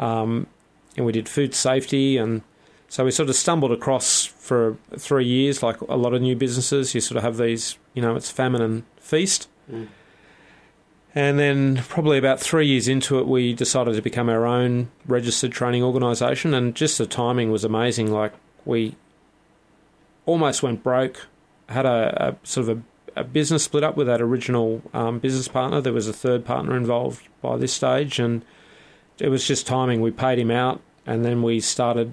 um, 0.00 0.48
and 0.96 1.06
we 1.06 1.12
did 1.12 1.28
food 1.28 1.54
safety, 1.54 2.16
and 2.16 2.42
so 2.92 3.06
we 3.06 3.10
sort 3.10 3.30
of 3.30 3.36
stumbled 3.36 3.72
across 3.72 4.26
for 4.26 4.76
three 4.98 5.24
years, 5.24 5.62
like 5.62 5.80
a 5.80 5.96
lot 5.96 6.12
of 6.12 6.20
new 6.20 6.36
businesses. 6.36 6.94
You 6.94 7.00
sort 7.00 7.16
of 7.16 7.22
have 7.22 7.38
these, 7.38 7.78
you 7.94 8.02
know, 8.02 8.16
it's 8.16 8.30
famine 8.30 8.60
and 8.60 8.82
feast. 9.00 9.48
And 11.14 11.38
then, 11.38 11.84
probably 11.88 12.18
about 12.18 12.38
three 12.38 12.66
years 12.66 12.88
into 12.88 13.18
it, 13.18 13.26
we 13.26 13.54
decided 13.54 13.94
to 13.94 14.02
become 14.02 14.28
our 14.28 14.44
own 14.44 14.90
registered 15.06 15.52
training 15.52 15.82
organisation. 15.82 16.52
And 16.52 16.74
just 16.74 16.98
the 16.98 17.06
timing 17.06 17.50
was 17.50 17.64
amazing. 17.64 18.12
Like, 18.12 18.34
we 18.66 18.94
almost 20.26 20.62
went 20.62 20.82
broke, 20.82 21.28
had 21.70 21.86
a, 21.86 22.28
a 22.28 22.46
sort 22.46 22.68
of 22.68 22.76
a, 23.16 23.20
a 23.20 23.24
business 23.24 23.64
split 23.64 23.84
up 23.84 23.96
with 23.96 24.06
that 24.06 24.20
original 24.20 24.82
um, 24.92 25.18
business 25.18 25.48
partner. 25.48 25.80
There 25.80 25.94
was 25.94 26.08
a 26.08 26.12
third 26.12 26.44
partner 26.44 26.76
involved 26.76 27.26
by 27.40 27.56
this 27.56 27.72
stage. 27.72 28.18
And 28.18 28.44
it 29.18 29.30
was 29.30 29.46
just 29.46 29.66
timing. 29.66 30.02
We 30.02 30.10
paid 30.10 30.38
him 30.38 30.50
out, 30.50 30.82
and 31.06 31.24
then 31.24 31.42
we 31.42 31.58
started 31.58 32.12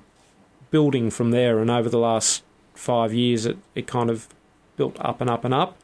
building 0.72 1.10
from 1.10 1.32
there. 1.32 1.60
And 1.60 1.70
over 1.70 1.90
the 1.90 2.00
last 2.00 2.44
five 2.74 3.14
years, 3.14 3.46
it, 3.46 3.58
it 3.76 3.88
kind 3.88 4.10
of 4.10 4.28
built 4.78 4.96
up 5.00 5.22
and 5.22 5.30
up 5.30 5.44
and 5.44 5.54
up 5.54 5.78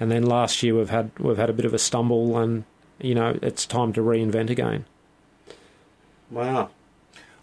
and 0.00 0.10
then 0.10 0.24
last 0.24 0.62
year 0.62 0.74
we've 0.76 0.90
had 0.90 1.10
we've 1.18 1.36
had 1.36 1.50
a 1.50 1.52
bit 1.52 1.64
of 1.64 1.74
a 1.74 1.78
stumble, 1.78 2.38
and 2.38 2.64
you 3.00 3.14
know 3.14 3.38
it's 3.42 3.66
time 3.66 3.92
to 3.94 4.00
reinvent 4.00 4.50
again. 4.50 4.84
Wow. 6.30 6.70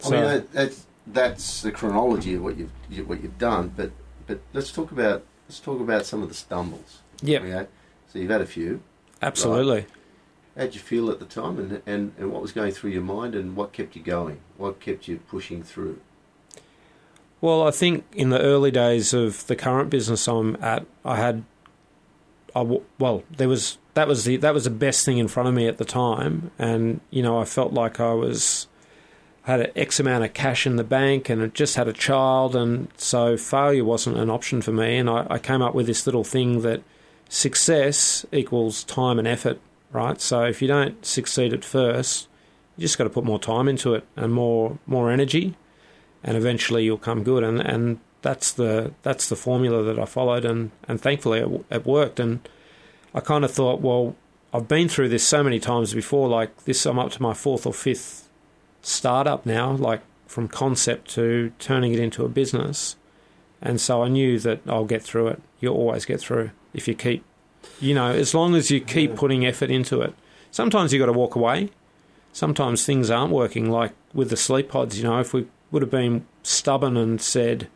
I 0.05 0.09
mean, 0.09 0.21
that, 0.23 0.51
that's 0.51 0.85
that's 1.07 1.61
the 1.61 1.71
chronology 1.71 2.35
of 2.35 2.43
what 2.43 2.57
you've 2.57 2.71
you, 2.89 3.05
what 3.05 3.21
you've 3.21 3.37
done. 3.37 3.73
But 3.75 3.91
but 4.27 4.39
let's 4.53 4.71
talk 4.71 4.91
about 4.91 5.23
let's 5.47 5.59
talk 5.59 5.79
about 5.79 6.05
some 6.05 6.21
of 6.23 6.29
the 6.29 6.35
stumbles. 6.35 6.99
yeah, 7.21 7.39
Okay, 7.39 7.67
so 8.07 8.19
you've 8.19 8.31
had 8.31 8.41
a 8.41 8.45
few. 8.45 8.81
absolutely. 9.21 9.85
How'd 10.57 10.73
you 10.73 10.79
feel 10.79 11.09
at 11.09 11.19
the 11.19 11.25
time, 11.25 11.59
and, 11.59 11.81
and 11.85 12.13
and 12.17 12.31
what 12.31 12.41
was 12.41 12.53
going 12.53 12.71
through 12.71 12.91
your 12.91 13.01
mind, 13.01 13.35
and 13.35 13.57
what 13.57 13.73
kept 13.73 13.95
you 13.95 14.01
going? 14.01 14.39
What 14.57 14.79
kept 14.79 15.07
you 15.09 15.17
pushing 15.17 15.63
through? 15.63 15.99
Well, 17.41 17.67
I 17.67 17.71
think 17.71 18.05
in 18.13 18.29
the 18.29 18.39
early 18.39 18.71
days 18.71 19.13
of 19.13 19.45
the 19.47 19.55
current 19.55 19.89
business 19.89 20.27
I'm 20.27 20.55
at, 20.61 20.85
I 21.03 21.17
had, 21.17 21.43
I 22.55 22.61
well, 22.97 23.23
there 23.35 23.49
was 23.49 23.77
that 23.93 24.07
was 24.07 24.25
the 24.25 24.37
that 24.37 24.53
was 24.53 24.65
the 24.65 24.69
best 24.69 25.05
thing 25.05 25.17
in 25.17 25.27
front 25.27 25.49
of 25.49 25.55
me 25.55 25.67
at 25.67 25.77
the 25.77 25.85
time, 25.85 26.51
and 26.59 27.01
you 27.09 27.23
know 27.23 27.39
I 27.39 27.45
felt 27.45 27.73
like 27.73 27.99
I 27.99 28.13
was 28.13 28.67
had 29.43 29.59
an 29.59 29.71
X 29.75 29.99
amount 29.99 30.23
of 30.23 30.33
cash 30.33 30.65
in 30.65 30.75
the 30.75 30.83
bank 30.83 31.29
and 31.29 31.39
had 31.39 31.53
just 31.53 31.75
had 31.75 31.87
a 31.87 31.93
child, 31.93 32.55
and 32.55 32.87
so 32.97 33.37
failure 33.37 33.85
wasn't 33.85 34.17
an 34.17 34.29
option 34.29 34.61
for 34.61 34.71
me. 34.71 34.97
And 34.97 35.09
I, 35.09 35.27
I 35.29 35.39
came 35.39 35.61
up 35.61 35.75
with 35.75 35.85
this 35.85 36.07
little 36.07 36.23
thing 36.23 36.61
that 36.61 36.81
success 37.29 38.25
equals 38.31 38.83
time 38.83 39.19
and 39.19 39.27
effort, 39.27 39.59
right? 39.91 40.19
So 40.19 40.43
if 40.43 40.61
you 40.61 40.67
don't 40.67 41.05
succeed 41.05 41.53
at 41.53 41.63
first, 41.63 42.27
you 42.75 42.81
just 42.81 42.97
got 42.97 43.05
to 43.05 43.09
put 43.09 43.23
more 43.23 43.39
time 43.39 43.67
into 43.67 43.93
it 43.93 44.03
and 44.15 44.33
more 44.33 44.79
more 44.87 45.11
energy, 45.11 45.55
and 46.25 46.35
eventually 46.35 46.83
you'll 46.83 46.97
come 46.97 47.23
good. 47.23 47.43
And 47.43 47.61
and 47.61 47.99
that's 48.21 48.51
the 48.51 48.91
that's 49.03 49.29
the 49.29 49.37
formula 49.37 49.83
that 49.83 49.97
I 49.97 50.05
followed, 50.05 50.43
and 50.43 50.71
and 50.89 50.99
thankfully 50.99 51.39
it, 51.39 51.65
it 51.69 51.85
worked. 51.85 52.19
And 52.19 52.47
I 53.13 53.21
kind 53.21 53.45
of 53.45 53.51
thought, 53.51 53.79
well, 53.79 54.15
I've 54.53 54.67
been 54.67 54.89
through 54.89 55.09
this 55.09 55.25
so 55.25 55.43
many 55.43 55.59
times 55.59 55.93
before. 55.93 56.27
Like 56.27 56.65
this, 56.65 56.85
I'm 56.85 56.99
up 56.99 57.11
to 57.11 57.21
my 57.21 57.33
fourth 57.33 57.65
or 57.65 57.73
fifth 57.73 58.27
startup 58.81 59.45
now, 59.45 59.71
like 59.71 60.01
from 60.27 60.47
concept 60.47 61.09
to 61.11 61.53
turning 61.59 61.93
it 61.93 61.99
into 61.99 62.25
a 62.25 62.29
business. 62.29 62.97
And 63.61 63.79
so 63.79 64.03
I 64.03 64.09
knew 64.09 64.37
that 64.39 64.61
I'll 64.67 64.85
get 64.85 65.01
through 65.01 65.27
it. 65.27 65.41
You'll 65.59 65.77
always 65.77 66.05
get 66.05 66.19
through 66.19 66.51
if 66.73 66.87
you 66.87 66.95
keep, 66.95 67.23
you 67.79 67.93
know, 67.93 68.11
as 68.11 68.33
long 68.33 68.55
as 68.55 68.69
you 68.69 68.81
keep 68.81 69.15
putting 69.15 69.45
effort 69.45 69.71
into 69.71 70.01
it. 70.01 70.13
Sometimes 70.51 70.91
you've 70.91 70.99
got 70.99 71.07
to 71.07 71.13
walk 71.13 71.35
away. 71.35 71.69
Sometimes 72.33 72.85
things 72.85 73.09
aren't 73.09 73.31
working. 73.31 73.69
Like 73.69 73.93
with 74.13 74.29
the 74.29 74.37
sleep 74.37 74.69
pods, 74.69 74.97
you 74.97 75.03
know, 75.05 75.19
if 75.19 75.33
we 75.33 75.47
would 75.71 75.81
have 75.81 75.91
been 75.91 76.25
stubborn 76.43 76.95
and 76.97 77.21
said 77.21 77.67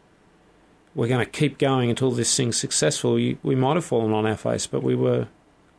we're 0.95 1.07
going 1.07 1.23
to 1.23 1.31
keep 1.31 1.57
going 1.57 1.89
until 1.89 2.11
this 2.11 2.35
thing's 2.35 2.57
successful, 2.57 3.13
we 3.13 3.37
might 3.43 3.75
have 3.75 3.85
fallen 3.85 4.11
on 4.13 4.25
our 4.25 4.35
face. 4.37 4.67
But 4.67 4.83
we 4.83 4.95
were, 4.95 5.27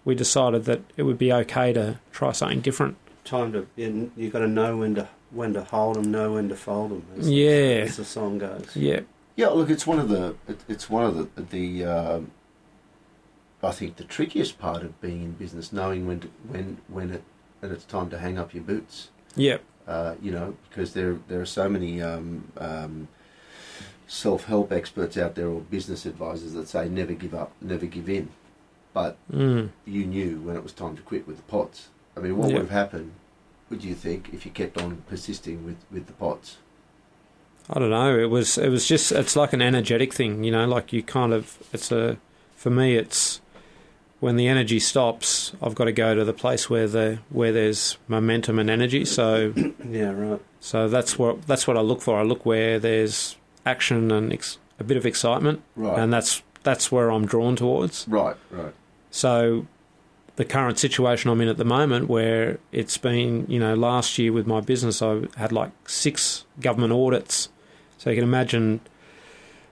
we 0.05 0.15
decided 0.15 0.65
that 0.67 0.81
it 0.97 1.03
would 1.03 1.19
be 1.19 1.33
okay 1.33 1.73
to 1.73 1.99
try 2.13 2.33
something 2.33 2.61
different. 2.61 2.97
Time 3.25 3.53
to 3.53 3.67
you, 3.77 4.11
you 4.17 4.31
got 4.31 4.39
to 4.41 4.49
know 4.49 4.77
when 4.79 4.95
to 4.97 5.09
when 5.31 5.53
to 5.55 5.63
hold 5.63 5.95
them, 5.97 6.11
know 6.11 6.33
when 6.33 6.49
to 6.49 6.57
fold 6.57 6.91
them. 6.91 7.05
As, 7.19 7.31
Yeah. 7.31 7.85
as 7.85 7.97
the 7.97 8.05
song 8.05 8.39
goes. 8.39 8.75
Yeah, 8.75 9.01
Yeah, 9.37 9.49
look, 9.49 9.71
it's 9.71 9.87
one 9.87 9.99
of 10.01 10.09
the 10.09 10.35
it, 10.49 10.61
it's 10.69 10.89
one 10.91 11.05
of 11.05 11.17
the 11.37 11.43
the 11.43 11.85
um 11.85 12.31
I 13.63 13.73
think 13.73 13.97
the 13.97 14.05
trickiest 14.05 14.59
part 14.59 14.83
of 14.83 14.99
being 15.03 15.23
in 15.23 15.33
business, 15.33 15.73
knowing 15.73 16.07
when 16.07 16.21
to, 16.21 16.29
when 16.49 16.79
when 16.89 17.11
it 17.11 17.23
when 17.61 17.71
it's 17.73 17.85
time 17.85 18.09
to 18.11 18.19
hang 18.19 18.39
up 18.39 18.55
your 18.55 18.65
boots. 18.65 19.11
yeah, 19.37 19.59
Uh, 19.91 20.15
you 20.23 20.31
know, 20.31 20.55
because 20.69 20.93
there 20.95 21.19
there 21.27 21.41
are 21.41 21.53
so 21.61 21.69
many 21.69 22.01
um, 22.01 22.45
um, 22.59 23.09
self 24.07 24.45
help 24.45 24.71
experts 24.71 25.17
out 25.17 25.35
there 25.35 25.49
or 25.49 25.63
business 25.63 26.07
advisors 26.07 26.53
that 26.53 26.69
say 26.69 26.89
never 26.89 27.13
give 27.13 27.35
up, 27.35 27.51
never 27.61 27.87
give 27.87 28.09
in. 28.09 28.29
But 28.95 29.17
mm. 29.33 29.71
you 29.85 30.07
knew 30.07 30.39
when 30.43 30.55
it 30.55 30.63
was 30.63 30.73
time 30.73 30.95
to 30.97 31.03
quit 31.03 31.27
with 31.27 31.39
the 31.39 31.43
pods. 31.43 31.89
I 32.17 32.21
mean, 32.21 32.37
what 32.37 32.51
Yeah. 32.51 32.55
would 32.55 32.63
have 32.63 32.71
happened? 32.71 33.11
Would 33.69 33.83
you 33.83 33.97
think 33.97 34.31
if 34.33 34.47
you 34.47 34.53
kept 34.53 34.81
on 34.81 35.03
persisting 35.09 35.65
with, 35.65 35.79
with 35.91 36.07
the 36.07 36.13
pods? 36.13 36.59
I 37.69 37.81
don't 37.81 37.91
know. 37.91 38.17
It 38.17 38.31
was 38.31 38.59
it 38.59 38.69
was 38.69 38.87
just 38.87 39.11
it's 39.11 39.35
like 39.35 39.53
an 39.53 39.63
energetic 39.63 40.15
thing, 40.15 40.45
you 40.45 40.53
know. 40.53 40.67
Like 40.69 40.93
you 40.93 41.03
kind 41.03 41.33
of 41.33 41.59
it's 41.73 41.91
a 41.91 42.17
for 42.55 42.71
me 42.71 42.95
it's 42.95 43.41
when 44.21 44.37
the 44.37 44.47
energy 44.49 44.79
stops, 44.79 45.53
I've 45.63 45.75
got 45.75 45.85
to 45.85 45.93
go 45.93 46.15
to 46.15 46.25
the 46.25 46.33
place 46.33 46.69
where 46.71 46.87
the 46.87 47.19
where 47.31 47.53
there's 47.53 47.97
momentum 48.07 48.59
and 48.59 48.71
energy. 48.71 49.05
So 49.05 49.53
Yeah, 49.89 50.11
right. 50.13 50.41
so 50.61 50.89
that's 50.89 51.19
what 51.19 51.47
that's 51.47 51.67
what 51.67 51.77
I 51.77 51.81
look 51.81 52.01
for. 52.03 52.19
I 52.19 52.23
look 52.23 52.45
where 52.47 52.79
there's 52.79 53.37
action 53.67 54.11
and 54.11 54.33
ex, 54.33 54.59
a 54.79 54.85
bit 54.85 54.97
of 54.97 55.05
excitement, 55.07 55.63
Right. 55.77 55.99
and 55.99 56.13
that's 56.13 56.43
that's 56.63 56.93
where 56.93 57.11
I'm 57.11 57.27
drawn 57.27 57.57
towards. 57.57 58.07
right. 58.09 58.37
Right. 58.51 58.75
So 59.11 59.67
the 60.37 60.45
current 60.45 60.79
situation 60.79 61.31
I'm 61.31 61.41
in 61.41 61.49
at 61.49 61.57
the 61.57 61.65
moment, 61.65 62.09
where 62.09 62.59
it's 62.73 62.97
been, 62.99 63.45
you 63.49 63.59
know, 63.59 63.75
last 63.75 64.19
year 64.19 64.33
with 64.33 64.47
my 64.47 64.61
business, 64.61 65.03
I 65.03 65.23
had 65.37 65.53
like 65.53 65.71
six 65.89 66.45
government 66.61 66.93
audits. 66.93 67.49
So 67.99 68.09
you 68.11 68.17
can 68.17 68.25
imagine, 68.25 68.81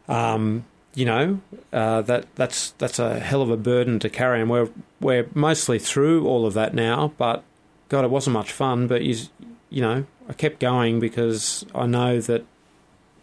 um, 0.08 0.64
you 0.98 1.04
know, 1.04 1.40
uh, 1.72 2.02
that 2.02 2.26
that's 2.34 2.72
that's 2.72 2.98
a 2.98 3.20
hell 3.20 3.40
of 3.40 3.50
a 3.50 3.56
burden 3.56 4.00
to 4.00 4.10
carry, 4.10 4.40
and 4.40 4.50
we're 4.50 4.68
we're 5.00 5.28
mostly 5.32 5.78
through 5.78 6.26
all 6.26 6.44
of 6.44 6.54
that 6.54 6.74
now. 6.74 7.12
But 7.16 7.44
God, 7.88 8.04
it 8.04 8.10
wasn't 8.10 8.34
much 8.34 8.50
fun. 8.50 8.88
But 8.88 9.02
you, 9.02 9.14
you 9.70 9.80
know, 9.80 10.06
I 10.28 10.32
kept 10.32 10.58
going 10.58 10.98
because 10.98 11.64
I 11.72 11.86
know 11.86 12.20
that 12.22 12.44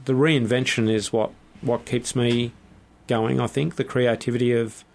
the 0.05 0.13
reinvention 0.13 0.89
is 0.89 1.11
what 1.11 1.31
what 1.59 1.85
keeps 1.85 2.15
me 2.15 2.53
going. 3.07 3.41
I 3.41 3.47
think 3.47 3.75
the 3.75 3.83
creativity 3.83 4.53
of 4.53 4.85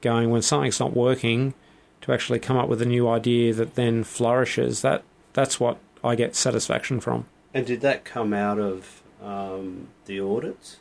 going 0.00 0.30
when 0.30 0.40
something's 0.40 0.80
not 0.80 0.96
working 0.96 1.52
to 2.00 2.12
actually 2.14 2.38
come 2.38 2.56
up 2.56 2.70
with 2.70 2.80
a 2.80 2.86
new 2.86 3.06
idea 3.06 3.52
that 3.52 3.74
then 3.74 4.02
flourishes 4.02 4.80
that 4.80 5.02
that's 5.34 5.60
what 5.60 5.76
I 6.02 6.14
get 6.14 6.34
satisfaction 6.34 7.00
from. 7.00 7.26
And 7.52 7.66
did 7.66 7.82
that 7.82 8.06
come 8.06 8.32
out 8.32 8.58
of 8.58 9.02
um, 9.22 9.88
the 10.06 10.20
audits, 10.20 10.79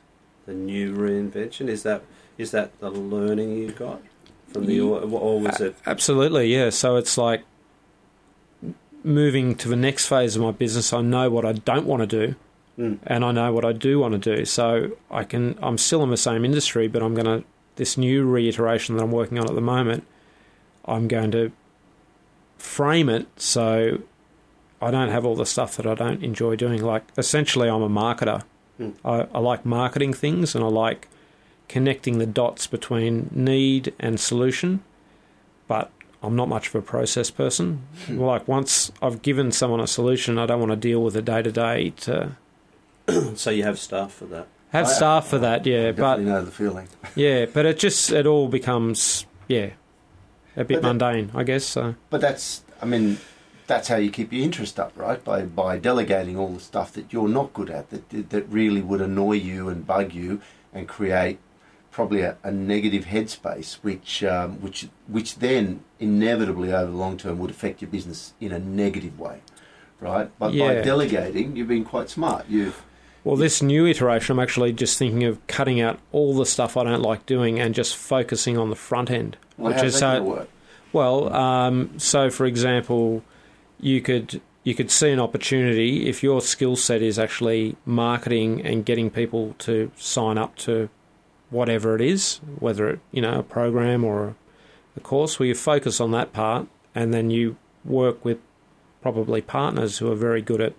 the 0.49 0.55
new 0.55 0.95
reinvention? 0.95 1.67
Is 1.67 1.83
that 1.83 2.01
is 2.39 2.51
that 2.51 2.79
the 2.79 2.89
learning 2.89 3.57
you 3.57 3.71
got 3.71 4.01
from 4.51 4.65
the 4.65 4.81
au- 4.81 4.99
or 4.99 5.39
was 5.39 5.61
it? 5.61 5.75
Absolutely, 5.85 6.51
yeah. 6.53 6.71
So 6.71 6.95
it's 6.95 7.17
like 7.17 7.43
moving 9.03 9.55
to 9.55 9.67
the 9.69 9.75
next 9.75 10.07
phase 10.07 10.35
of 10.35 10.41
my 10.41 10.51
business. 10.51 10.91
I 10.91 11.01
know 11.01 11.29
what 11.29 11.45
I 11.45 11.53
don't 11.53 11.85
want 11.85 12.01
to 12.09 12.27
do, 12.27 12.35
Mm, 12.77 12.97
and 13.05 13.25
I 13.25 13.31
know 13.33 13.51
what 13.51 13.65
I 13.65 13.73
do 13.73 13.99
want 13.99 14.21
to 14.21 14.35
do. 14.35 14.45
So 14.45 14.91
I 15.11 15.23
can. 15.25 15.57
I'm 15.61 15.77
still 15.77 16.01
in 16.03 16.09
the 16.09 16.17
same 16.17 16.45
industry, 16.45 16.87
but 16.87 17.03
I'm 17.03 17.13
going 17.13 17.25
to 17.25 17.43
this 17.75 17.97
new 17.97 18.25
reiteration 18.25 18.95
that 18.95 19.03
I'm 19.03 19.11
working 19.11 19.37
on 19.37 19.47
at 19.49 19.53
the 19.55 19.61
moment. 19.61 20.05
I'm 20.85 21.07
going 21.09 21.31
to 21.31 21.51
frame 22.57 23.09
it 23.09 23.27
so 23.35 23.99
I 24.81 24.91
don't 24.91 25.09
have 25.09 25.25
all 25.25 25.35
the 25.35 25.45
stuff 25.45 25.75
that 25.77 25.85
I 25.85 25.93
don't 25.93 26.23
enjoy 26.23 26.55
doing. 26.55 26.81
Like 26.81 27.03
essentially, 27.17 27.67
I'm 27.69 27.81
a 27.81 27.89
marketer. 27.89 28.43
Mm. 28.79 28.93
I, 29.03 29.27
I 29.35 29.39
like 29.39 29.65
marketing 29.65 30.13
things, 30.13 30.55
and 30.55 30.63
I 30.63 30.67
like 30.67 31.07
connecting 31.67 32.17
the 32.17 32.25
dots 32.25 32.65
between 32.67 33.29
need 33.33 33.93
and 33.99 34.19
solution. 34.19 34.83
But 35.67 35.91
I'm 36.23 36.35
not 36.35 36.47
much 36.49 36.69
of 36.69 36.75
a 36.75 36.81
process 36.81 37.29
person. 37.29 37.81
like 38.09 38.47
once 38.47 38.91
I've 39.01 39.21
given 39.21 39.51
someone 39.51 39.79
a 39.79 39.87
solution, 39.87 40.37
I 40.39 40.45
don't 40.45 40.59
want 40.59 40.71
to 40.71 40.75
deal 40.77 41.03
with 41.03 41.15
it 41.15 41.25
day 41.25 41.41
to 41.41 41.51
day 41.51 41.89
to 42.01 42.31
so 43.35 43.49
you 43.51 43.63
have 43.63 43.79
staff 43.79 44.13
for 44.13 44.25
that. 44.25 44.47
have 44.71 44.85
I- 44.85 44.89
staff 44.89 45.27
for 45.27 45.39
that. 45.39 45.65
I 45.65 45.69
Yeah, 45.69 45.91
but 45.91 46.19
know 46.21 46.43
the 46.43 46.51
feeling. 46.51 46.87
yeah, 47.15 47.45
but 47.45 47.65
it 47.65 47.77
just 47.79 48.11
it 48.11 48.25
all 48.25 48.47
becomes 48.47 49.25
yeah 49.47 49.71
a 50.57 50.63
bit 50.63 50.67
But 50.67 50.81
that- 50.81 50.87
mundane, 50.87 51.31
I 51.35 51.43
guess. 51.43 51.65
So 51.65 51.95
But 52.09 52.21
that's, 52.21 52.63
I 52.81 52.85
mean, 52.85 53.17
that's 53.69 53.87
how 53.87 53.97
you 53.97 54.09
keep 54.09 54.33
your 54.33 54.43
interest 54.43 54.79
up, 54.79 54.91
right? 54.97 55.23
By 55.23 55.43
by 55.43 55.77
delegating 55.77 56.35
all 56.35 56.49
the 56.49 56.59
stuff 56.59 56.91
that 56.93 57.13
you're 57.13 57.29
not 57.29 57.53
good 57.53 57.69
at, 57.69 57.89
that 57.91 58.29
that 58.31 58.49
really 58.49 58.81
would 58.81 58.99
annoy 58.99 59.33
you 59.33 59.69
and 59.69 59.87
bug 59.87 60.11
you, 60.13 60.41
and 60.73 60.87
create 60.87 61.39
probably 61.91 62.21
a, 62.21 62.35
a 62.43 62.51
negative 62.51 63.05
headspace, 63.05 63.75
which 63.75 64.23
um, 64.23 64.61
which 64.61 64.89
which 65.07 65.35
then 65.35 65.83
inevitably 65.99 66.73
over 66.73 66.91
the 66.91 66.97
long 66.97 67.15
term 67.15 67.37
would 67.39 67.51
affect 67.51 67.81
your 67.81 67.91
business 67.91 68.33
in 68.41 68.51
a 68.51 68.59
negative 68.59 69.19
way, 69.19 69.41
right? 70.01 70.31
But 70.39 70.57
by 70.57 70.81
delegating, 70.81 71.55
you've 71.55 71.67
been 71.67 71.85
quite 71.85 72.09
smart. 72.09 72.47
You've 72.49 72.83
well, 73.23 73.35
this 73.35 73.61
new 73.61 73.85
iteration, 73.85 74.33
I'm 74.33 74.39
actually 74.39 74.73
just 74.73 74.97
thinking 74.97 75.25
of 75.25 75.45
cutting 75.45 75.79
out 75.79 75.99
all 76.11 76.33
the 76.33 76.45
stuff 76.45 76.75
I 76.75 76.83
don't 76.85 77.01
like 77.01 77.25
doing 77.27 77.59
and 77.59 77.75
just 77.75 77.95
focusing 77.95 78.57
on 78.57 78.71
the 78.71 78.75
front 78.75 79.11
end, 79.11 79.37
well, 79.57 79.71
which 79.71 79.81
how's 79.81 79.93
is 79.93 79.99
that 79.99 80.05
how 80.05 80.13
going 80.13 80.23
to 80.23 80.29
work? 80.39 80.49
Well, 80.91 81.33
um, 81.33 81.99
so 81.99 82.31
for 82.31 82.47
example, 82.47 83.23
you 83.79 84.01
could 84.01 84.41
you 84.63 84.75
could 84.75 84.91
see 84.91 85.09
an 85.09 85.19
opportunity 85.19 86.07
if 86.09 86.21
your 86.21 86.41
skill 86.41 86.75
set 86.75 87.01
is 87.01 87.17
actually 87.17 87.75
marketing 87.85 88.61
and 88.61 88.85
getting 88.85 89.09
people 89.09 89.55
to 89.59 89.91
sign 89.97 90.37
up 90.37 90.55
to 90.57 90.89
whatever 91.49 91.95
it 91.95 92.01
is, 92.01 92.39
whether 92.59 92.89
it 92.89 92.99
you 93.11 93.21
know 93.21 93.39
a 93.39 93.43
program 93.43 94.03
or 94.03 94.35
a 94.97 94.99
course, 94.99 95.39
where 95.39 95.47
you 95.47 95.55
focus 95.55 95.99
on 96.01 96.11
that 96.11 96.33
part 96.33 96.67
and 96.93 97.13
then 97.13 97.29
you 97.29 97.55
work 97.85 98.23
with 98.25 98.37
probably 99.01 99.41
partners 99.41 99.99
who 99.99 100.11
are 100.11 100.15
very 100.15 100.41
good 100.41 100.59
at 100.61 100.73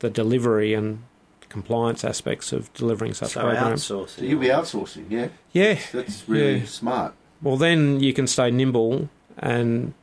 the 0.00 0.10
delivery 0.10 0.74
and 0.74 1.02
compliance 1.48 2.04
aspects 2.04 2.52
of 2.52 2.72
delivering 2.74 3.14
such 3.14 3.32
So 3.32 3.40
programs. 3.40 3.84
So 3.84 4.04
outsourcing. 4.04 4.28
you'll 4.28 4.40
be 4.40 4.48
outsourcing, 4.48 5.04
yeah. 5.10 5.28
Yeah, 5.52 5.78
That's 5.92 6.28
really 6.28 6.58
Yeah. 6.60 6.64
smart. 6.66 7.14
Well, 7.40 7.56
then 7.56 8.00
you 8.00 8.12
can 8.12 8.26
stay 8.26 8.50
nimble, 8.50 9.08
and 9.38 9.94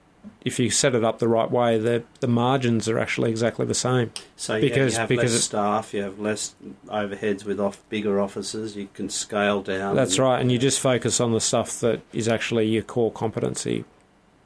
if 0.46 0.60
you 0.60 0.70
set 0.70 0.96
it 0.96 1.04
up 1.04 1.20
the 1.20 1.28
right 1.28 1.50
way, 1.50 1.78
the 1.78 2.04
the 2.20 2.28
margins 2.28 2.88
are 2.90 3.00
actually 3.00 3.30
exactly 3.30 3.66
the 3.66 3.74
same. 3.74 4.12
So 4.36 4.56
yeah, 4.56 4.62
Because- 4.62 4.94
you 4.94 5.00
have 5.00 5.10
because 5.10 5.34
less 5.34 5.44
staff, 5.44 5.94
you 5.94 6.02
have 6.04 6.20
less 6.20 6.56
overheads 6.88 7.46
with 7.46 7.60
off 7.60 7.82
bigger 7.90 8.20
offices. 8.20 8.76
You 8.76 8.88
can 8.94 9.10
scale 9.10 9.62
down. 9.62 9.96
That's 9.96 10.20
right, 10.20 10.40
and 10.40 10.52
you 10.52 10.58
just 10.58 10.80
focus 10.80 11.20
on 11.20 11.32
the 11.34 11.42
stuff 11.42 11.80
that 11.82 12.02
is 12.14 12.28
actually 12.28 12.68
your 12.68 12.84
core 12.84 13.12
competency, 13.12 13.86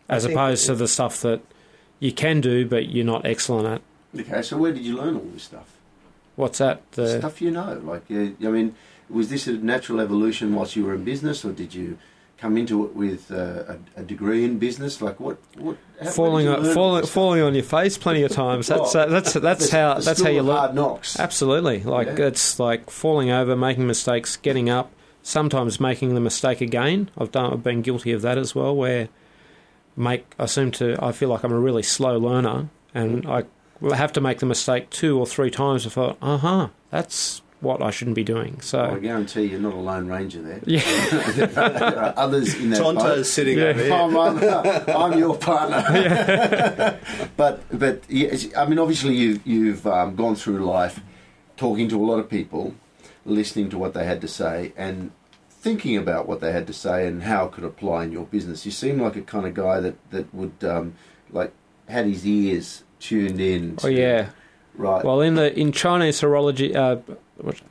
as 0.09 0.23
think 0.23 0.35
opposed 0.35 0.65
to 0.67 0.75
the 0.75 0.87
stuff 0.87 1.21
that 1.21 1.41
you 1.99 2.11
can 2.11 2.41
do 2.41 2.65
but 2.65 2.89
you're 2.89 3.05
not 3.05 3.25
excellent 3.25 3.67
at. 3.67 3.81
Okay, 4.19 4.41
so 4.41 4.57
where 4.57 4.71
did 4.73 4.83
you 4.83 4.97
learn 4.97 5.15
all 5.15 5.27
this 5.33 5.43
stuff? 5.43 5.77
What's 6.35 6.57
that? 6.57 6.91
The 6.93 7.19
stuff 7.19 7.41
you 7.41 7.51
know. 7.51 7.79
Like, 7.83 8.03
I 8.09 8.33
mean, 8.49 8.75
was 9.09 9.29
this 9.29 9.47
a 9.47 9.53
natural 9.53 9.99
evolution 10.01 10.53
whilst 10.55 10.75
you 10.75 10.85
were 10.85 10.95
in 10.95 11.03
business, 11.03 11.45
or 11.45 11.51
did 11.51 11.73
you 11.73 11.97
come 12.37 12.57
into 12.57 12.85
it 12.85 12.95
with 12.95 13.31
uh, 13.31 13.75
a, 13.95 14.01
a 14.01 14.03
degree 14.03 14.43
in 14.43 14.59
business? 14.59 15.01
Like 15.01 15.19
what? 15.19 15.37
what 15.57 15.77
how, 16.01 16.09
falling 16.11 16.45
where 16.47 16.55
did 16.57 16.63
you 16.63 16.69
on, 16.69 16.75
falling, 16.75 17.05
falling 17.05 17.41
on 17.41 17.53
your 17.55 17.63
face 17.63 17.97
plenty 17.97 18.23
of 18.23 18.31
times. 18.31 18.67
That's 18.67 18.93
uh, 18.95 19.05
that's 19.07 19.33
that's 19.33 19.69
The- 19.69 19.77
how 19.77 19.93
the 19.95 20.01
that's 20.01 20.21
how 20.21 20.29
you 20.29 20.41
learn. 20.41 20.57
hard 20.57 20.75
knocks. 20.75 21.19
Absolutely, 21.19 21.83
like 21.83 22.07
Yeah. 22.07 22.27
it's 22.27 22.59
like 22.59 22.89
falling 22.89 23.29
over, 23.31 23.55
making 23.55 23.87
mistakes, 23.87 24.35
getting 24.37 24.69
up. 24.69 24.91
Sometimes 25.25 25.79
making 25.79 26.15
the 26.15 26.19
mistake 26.19 26.59
again. 26.59 27.09
I've 27.17 27.31
done. 27.31 27.53
I've 27.53 27.63
been 27.63 27.81
guilty 27.81 28.11
of 28.11 28.21
that 28.23 28.37
as 28.37 28.53
well. 28.53 28.75
Where 28.75 29.07
make 29.95 30.25
I 30.37 30.45
seem 30.47 30.71
to. 30.71 30.97
I 31.01 31.11
feel 31.13 31.29
like 31.29 31.43
I'm 31.43 31.53
a 31.53 31.59
really 31.59 31.83
slow 31.83 32.17
learner, 32.17 32.67
and 32.93 33.25
I 33.25 33.43
have 33.95 34.11
to 34.13 34.21
make 34.21 34.39
the 34.39 34.45
mistake 34.45 34.89
two 34.89 35.17
or 35.17 35.25
three 35.25 35.49
times 35.49 35.85
before. 35.85 36.17
Uh 36.21 36.37
huh. 36.37 36.67
That's 36.89 37.41
what 37.63 37.81
I 37.81 37.89
shouldn't 37.89 38.15
be 38.15 38.23
doing. 38.23 38.61
So 38.61 38.79
I 38.81 38.99
guarantee 38.99 39.43
you're 39.45 39.59
not 39.59 39.73
a 39.73 39.77
lone 39.77 40.07
ranger 40.07 40.41
there. 40.41 40.59
yeah, 40.65 40.83
there 41.47 41.57
are 42.05 42.13
others 42.17 42.53
in 42.55 42.69
that 42.71 42.79
boat. 42.81 42.95
Tonto's 42.97 43.31
sitting 43.31 43.57
Yeah. 43.57 43.65
over 43.65 43.83
here. 43.83 43.93
I'm, 43.93 44.15
I'm, 44.17 44.89
I'm 45.13 45.17
your 45.19 45.35
partner. 45.37 46.99
but 47.37 47.61
but 47.71 48.03
yes, 48.09 48.47
I 48.55 48.65
mean, 48.65 48.79
obviously 48.79 49.15
you 49.15 49.39
you've 49.45 49.87
um, 49.87 50.15
gone 50.15 50.35
through 50.35 50.59
life 50.59 50.99
talking 51.57 51.87
to 51.89 51.95
a 52.01 52.05
lot 52.05 52.19
of 52.19 52.29
people, 52.29 52.75
listening 53.25 53.69
to 53.69 53.77
what 53.77 53.93
they 53.93 54.05
had 54.05 54.21
to 54.21 54.27
say, 54.27 54.73
and 54.77 55.11
thinking 55.49 55.95
about 55.95 56.27
what 56.27 56.41
they 56.41 56.51
had 56.51 56.67
to 56.67 56.73
say 56.73 57.07
and 57.07 57.23
how 57.23 57.45
it 57.45 57.51
could 57.53 57.63
apply 57.63 58.03
in 58.03 58.11
your 58.11 58.25
business. 58.25 58.65
You 58.65 58.71
seem 58.71 58.99
like 59.01 59.15
a 59.15 59.21
kind 59.21 59.45
of 59.45 59.53
guy 59.53 59.79
that 59.79 59.95
that 60.11 60.33
would 60.33 60.63
um, 60.63 60.95
like 61.31 61.51
had 61.87 62.05
his 62.05 62.25
ears 62.25 62.83
tuned 62.99 63.39
in. 63.39 63.77
oh 63.83 63.87
yeah. 63.87 64.29
right. 64.75 65.03
Well, 65.03 65.21
in 65.21 65.35
the 65.35 65.57
in 65.57 65.71
Chinese 65.71 66.21
horology, 66.21 66.75
uh, 66.75 66.97
what- 67.05 67.19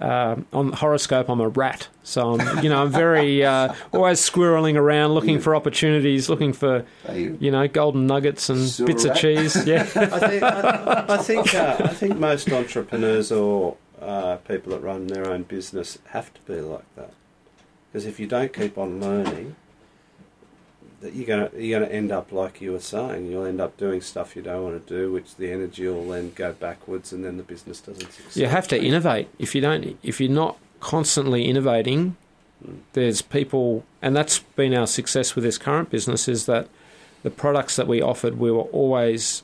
uh, 0.01 0.37
on 0.53 0.73
horoscope, 0.73 1.29
I'm 1.29 1.41
a 1.41 1.49
rat. 1.49 1.89
So 2.03 2.35
I'm, 2.39 2.63
you 2.63 2.69
know, 2.69 2.83
I'm 2.83 2.91
very 2.91 3.45
uh, 3.53 3.73
always 3.93 4.21
squirreling 4.21 4.77
around, 4.77 5.13
looking 5.13 5.39
for 5.41 5.55
opportunities, 5.57 6.29
looking 6.29 6.53
for 6.53 6.85
you- 7.13 7.37
you 7.41 7.51
know 7.51 7.67
golden 7.69 8.07
nuggets 8.07 8.49
and 8.49 8.69
Silver 8.69 8.93
bits 8.93 9.05
of 9.05 9.15
cheese. 9.17 9.57
Yeah, 9.67 9.83
I 9.83 10.19
think 10.29 10.43
I, 10.43 11.05
I 11.09 11.17
think 11.19 11.55
uh, 11.55 11.77
I 11.81 11.89
think 11.89 12.19
most 12.19 12.51
entrepreneurs 12.53 13.31
or 13.33 13.77
uh, 14.01 14.37
people 14.49 14.73
that 14.73 14.83
run 14.83 15.07
their 15.07 15.31
own 15.31 15.45
business 15.45 15.99
have 16.09 16.33
to 16.35 16.41
be 16.43 16.61
like 16.61 16.85
that. 16.97 17.13
Because 17.93 18.07
if 18.07 18.19
you 18.19 18.27
don't 18.27 18.53
keep 18.53 18.77
on 18.79 19.01
learning, 19.01 19.55
that 19.55 19.55
you're 21.03 21.27
gonna 21.27 21.51
you're 21.57 21.81
gonna 21.81 21.93
end 21.93 22.13
up 22.13 22.33
like 22.33 22.61
you 22.61 22.73
were 22.73 22.81
saying. 22.81 23.31
You'll 23.31 23.45
end 23.45 23.61
up 23.61 23.77
doing 23.77 24.01
stuff 24.01 24.37
you 24.37 24.43
don't 24.43 24.63
want 24.63 24.87
to 24.87 24.95
do, 24.95 25.13
which 25.13 25.37
the 25.37 25.51
energy 25.51 25.87
will 25.89 26.09
then 26.09 26.33
go 26.35 26.53
backwards, 26.53 27.13
and 27.13 27.25
then 27.25 27.37
the 27.37 27.43
business 27.43 27.81
doesn't 27.81 28.13
succeed. 28.13 28.41
you 28.41 28.49
have 28.49 28.69
to 28.69 28.83
innovate. 28.83 29.29
If 29.39 29.55
you 29.55 29.61
don't, 29.61 29.99
if 30.03 30.21
you're 30.21 30.31
not 30.31 30.59
constantly 30.81 31.47
innovating, 31.47 32.17
hmm. 32.65 32.77
there's 32.93 33.23
people, 33.23 33.85
and 34.01 34.15
that's 34.17 34.39
been 34.41 34.75
our 34.75 34.87
success 34.87 35.35
with 35.35 35.45
this 35.45 35.59
current 35.59 35.91
business 35.91 36.29
is 36.29 36.47
that 36.47 36.69
the 37.23 37.31
products 37.31 37.77
that 37.77 37.87
we 37.87 38.01
offered, 38.01 38.39
we 38.39 38.51
were 38.51 38.63
always 38.63 39.43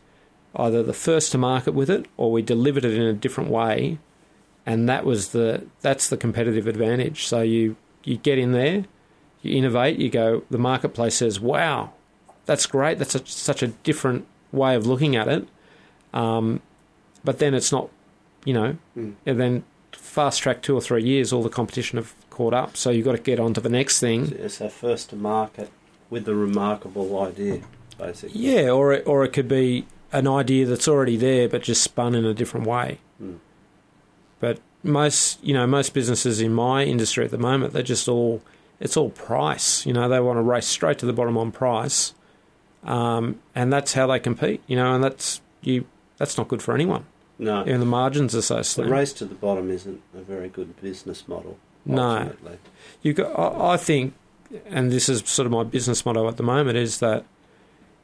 either 0.57 0.83
the 0.83 0.93
first 0.93 1.33
to 1.33 1.39
market 1.39 1.73
with 1.73 1.91
it 1.91 2.07
or 2.17 2.33
we 2.33 2.43
delivered 2.43 2.85
it 2.85 2.95
in 2.95 3.03
a 3.03 3.13
different 3.13 3.51
way, 3.51 3.99
and 4.67 4.89
that 4.89 5.05
was 5.05 5.31
the 5.31 5.67
that's 5.81 6.09
the 6.09 6.17
competitive 6.17 6.67
advantage. 6.67 7.27
So 7.27 7.43
you 7.43 7.77
you 8.05 8.17
get 8.17 8.39
in 8.39 8.53
there, 8.53 8.85
you 9.43 9.57
innovate, 9.57 9.99
you 9.99 10.11
go. 10.11 10.43
The 10.51 10.59
marketplace 10.59 11.17
says, 11.17 11.39
"Wow, 11.41 11.93
that's 12.47 12.67
great. 12.67 12.99
That's 12.99 13.15
a, 13.15 13.25
such 13.27 13.63
a 13.63 13.69
different 13.69 14.27
way 14.53 14.75
of 14.75 14.87
looking 14.87 15.17
at 15.17 15.29
it." 15.29 15.47
Um, 16.15 16.61
but 17.25 17.39
then 17.39 17.55
it's 17.55 17.71
not, 17.73 17.91
you 18.45 18.55
know, 18.55 18.77
Mm. 18.97 19.15
and 19.27 19.41
then 19.41 19.65
fast 19.93 20.41
track 20.43 20.63
two 20.63 20.75
or 20.75 20.81
three 20.81 21.03
years, 21.05 21.33
all 21.33 21.43
the 21.43 21.49
competition 21.51 21.97
have 21.99 22.15
caught 22.31 22.55
up. 22.55 22.77
So 22.77 22.91
you've 22.91 23.05
got 23.05 23.13
to 23.13 23.19
get 23.19 23.39
on 23.39 23.53
to 23.55 23.61
the 23.61 23.69
next 23.69 24.01
thing. 24.01 24.33
It's 24.33 24.61
our 24.61 24.69
first 24.71 25.11
to 25.11 25.17
market 25.17 25.71
with 26.11 26.25
the 26.25 26.35
remarkable 26.35 27.21
idea, 27.21 27.61
basically. 27.99 28.41
Yeah, 28.41 28.71
or 28.71 28.93
it, 28.95 29.07
or 29.07 29.25
it 29.25 29.33
could 29.33 29.49
be 29.49 29.87
an 30.13 30.27
idea 30.27 30.65
that's 30.65 30.89
already 30.89 31.17
there, 31.17 31.49
but 31.49 31.63
just 31.63 31.83
spun 31.83 32.15
in 32.15 32.25
a 32.25 32.33
different 32.33 32.67
way. 32.67 32.99
Mm. 33.23 33.39
But 34.41 34.61
most, 34.83 35.43
you 35.45 35.53
know, 35.53 35.67
most 35.67 35.93
businesses 35.93 36.41
in 36.41 36.55
my 36.55 36.85
industry 36.85 37.25
at 37.25 37.31
the 37.31 37.39
moment, 37.39 37.73
they're 37.75 37.83
just 37.83 38.09
all, 38.09 38.41
it's 38.81 38.97
all 38.97 39.11
price. 39.11 39.85
You 39.87 39.93
know, 39.93 40.09
they 40.09 40.21
want 40.21 40.37
to 40.39 40.43
race 40.43 40.67
straight 40.67 40.99
to 40.99 41.07
the 41.07 41.13
bottom 41.13 41.37
on 41.37 41.53
price, 41.53 42.15
um, 42.85 43.41
and 43.55 43.73
that's 43.73 43.93
how 43.95 44.07
they 44.07 44.19
compete. 44.19 44.63
You 44.67 44.77
know, 44.77 44.95
and 44.95 45.03
that's 45.03 45.41
you. 45.63 45.85
That's 46.19 46.37
not 46.37 46.49
good 46.49 46.63
for 46.63 46.75
anyone. 46.75 47.05
No, 47.41 47.63
And 47.63 47.81
the 47.81 47.87
margins 47.87 48.35
are 48.35 48.43
so 48.43 48.63
slim. 48.63 48.89
the 48.89 48.93
race 48.95 49.13
to 49.15 49.25
the 49.25 49.37
bottom 49.37 49.71
isn't 49.71 50.03
a 50.13 50.23
very 50.23 50.49
good 50.49 50.75
business 50.83 51.29
model. 51.29 51.57
No. 51.87 52.03
ultimately. 52.03 52.59
You 53.03 53.13
got, 53.13 53.39
I 53.39 53.75
I 53.75 53.77
think, 53.77 54.15
and 54.67 54.91
this 54.91 55.09
is 55.09 55.23
sort 55.25 55.47
of 55.47 55.53
my 55.53 55.63
business 55.63 56.05
motto 56.05 56.27
at 56.27 56.37
the 56.37 56.43
moment, 56.43 56.77
is 56.79 56.99
that 56.99 57.25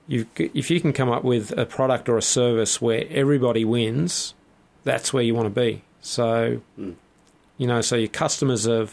you 0.07 0.27
if 0.37 0.71
you 0.71 0.81
can 0.81 0.93
come 0.93 1.11
up 1.11 1.25
with 1.25 1.51
a 1.59 1.67
product 1.67 2.09
or 2.09 2.17
a 2.17 2.23
service 2.23 2.81
where 2.81 3.05
everybody 3.11 3.65
wins, 3.65 4.35
that's 4.85 5.13
where 5.13 5.25
you 5.25 5.35
want 5.35 5.53
to 5.53 5.61
be. 5.61 5.83
So, 6.01 6.61
Mm. 6.79 6.95
you 7.59 7.67
know, 7.67 7.81
so 7.81 7.97
your 7.97 8.09
customers 8.09 8.69
are 8.69 8.87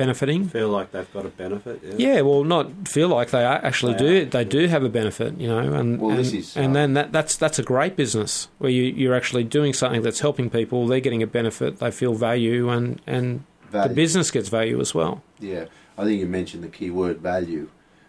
benefiting. 0.00 0.48
feel 0.48 0.68
like 0.68 0.90
they've 0.92 1.12
got 1.12 1.24
a 1.26 1.28
benefit. 1.28 1.80
Yeah. 1.84 1.94
Yeah, 2.14 2.20
well, 2.22 2.42
not 2.44 2.88
feel 2.88 3.08
like 3.08 3.30
they 3.30 3.44
actually 3.44 3.92
They 3.94 3.98
do. 3.98 4.22
are, 4.22 4.24
They 4.26 4.38
yeah. 4.42 4.48
do 4.48 4.66
have 4.68 4.82
a 4.84 4.88
benefit, 4.88 5.38
you 5.38 5.46
know, 5.48 5.58
and 5.58 6.00
Well, 6.00 6.10
and, 6.10 6.18
this 6.18 6.32
is, 6.32 6.56
and 6.56 6.70
uh, 6.72 6.74
then 6.74 6.94
that, 6.94 7.12
that's 7.12 7.36
that's 7.36 7.58
a 7.58 7.62
great 7.62 7.94
business 7.96 8.48
where 8.58 8.70
you, 8.70 8.82
you're 8.84 9.14
actually 9.14 9.44
doing 9.44 9.72
something 9.72 10.02
that's 10.02 10.20
helping 10.20 10.50
people. 10.50 10.86
They're 10.86 11.00
getting 11.00 11.22
a 11.22 11.26
benefit. 11.26 11.78
They 11.78 11.90
feel 11.90 12.14
value, 12.14 12.68
and 12.68 13.00
and 13.06 13.44
the 13.70 13.88
business 13.88 14.30
gets 14.30 14.48
value 14.48 14.80
as 14.80 14.94
well. 14.94 15.22
Yeah, 15.38 15.66
I 15.96 16.04
think 16.04 16.20
you 16.20 16.26
mentioned 16.26 16.64
the 16.64 16.68
key 16.68 16.90
word 16.90 17.18
value. 17.18 17.68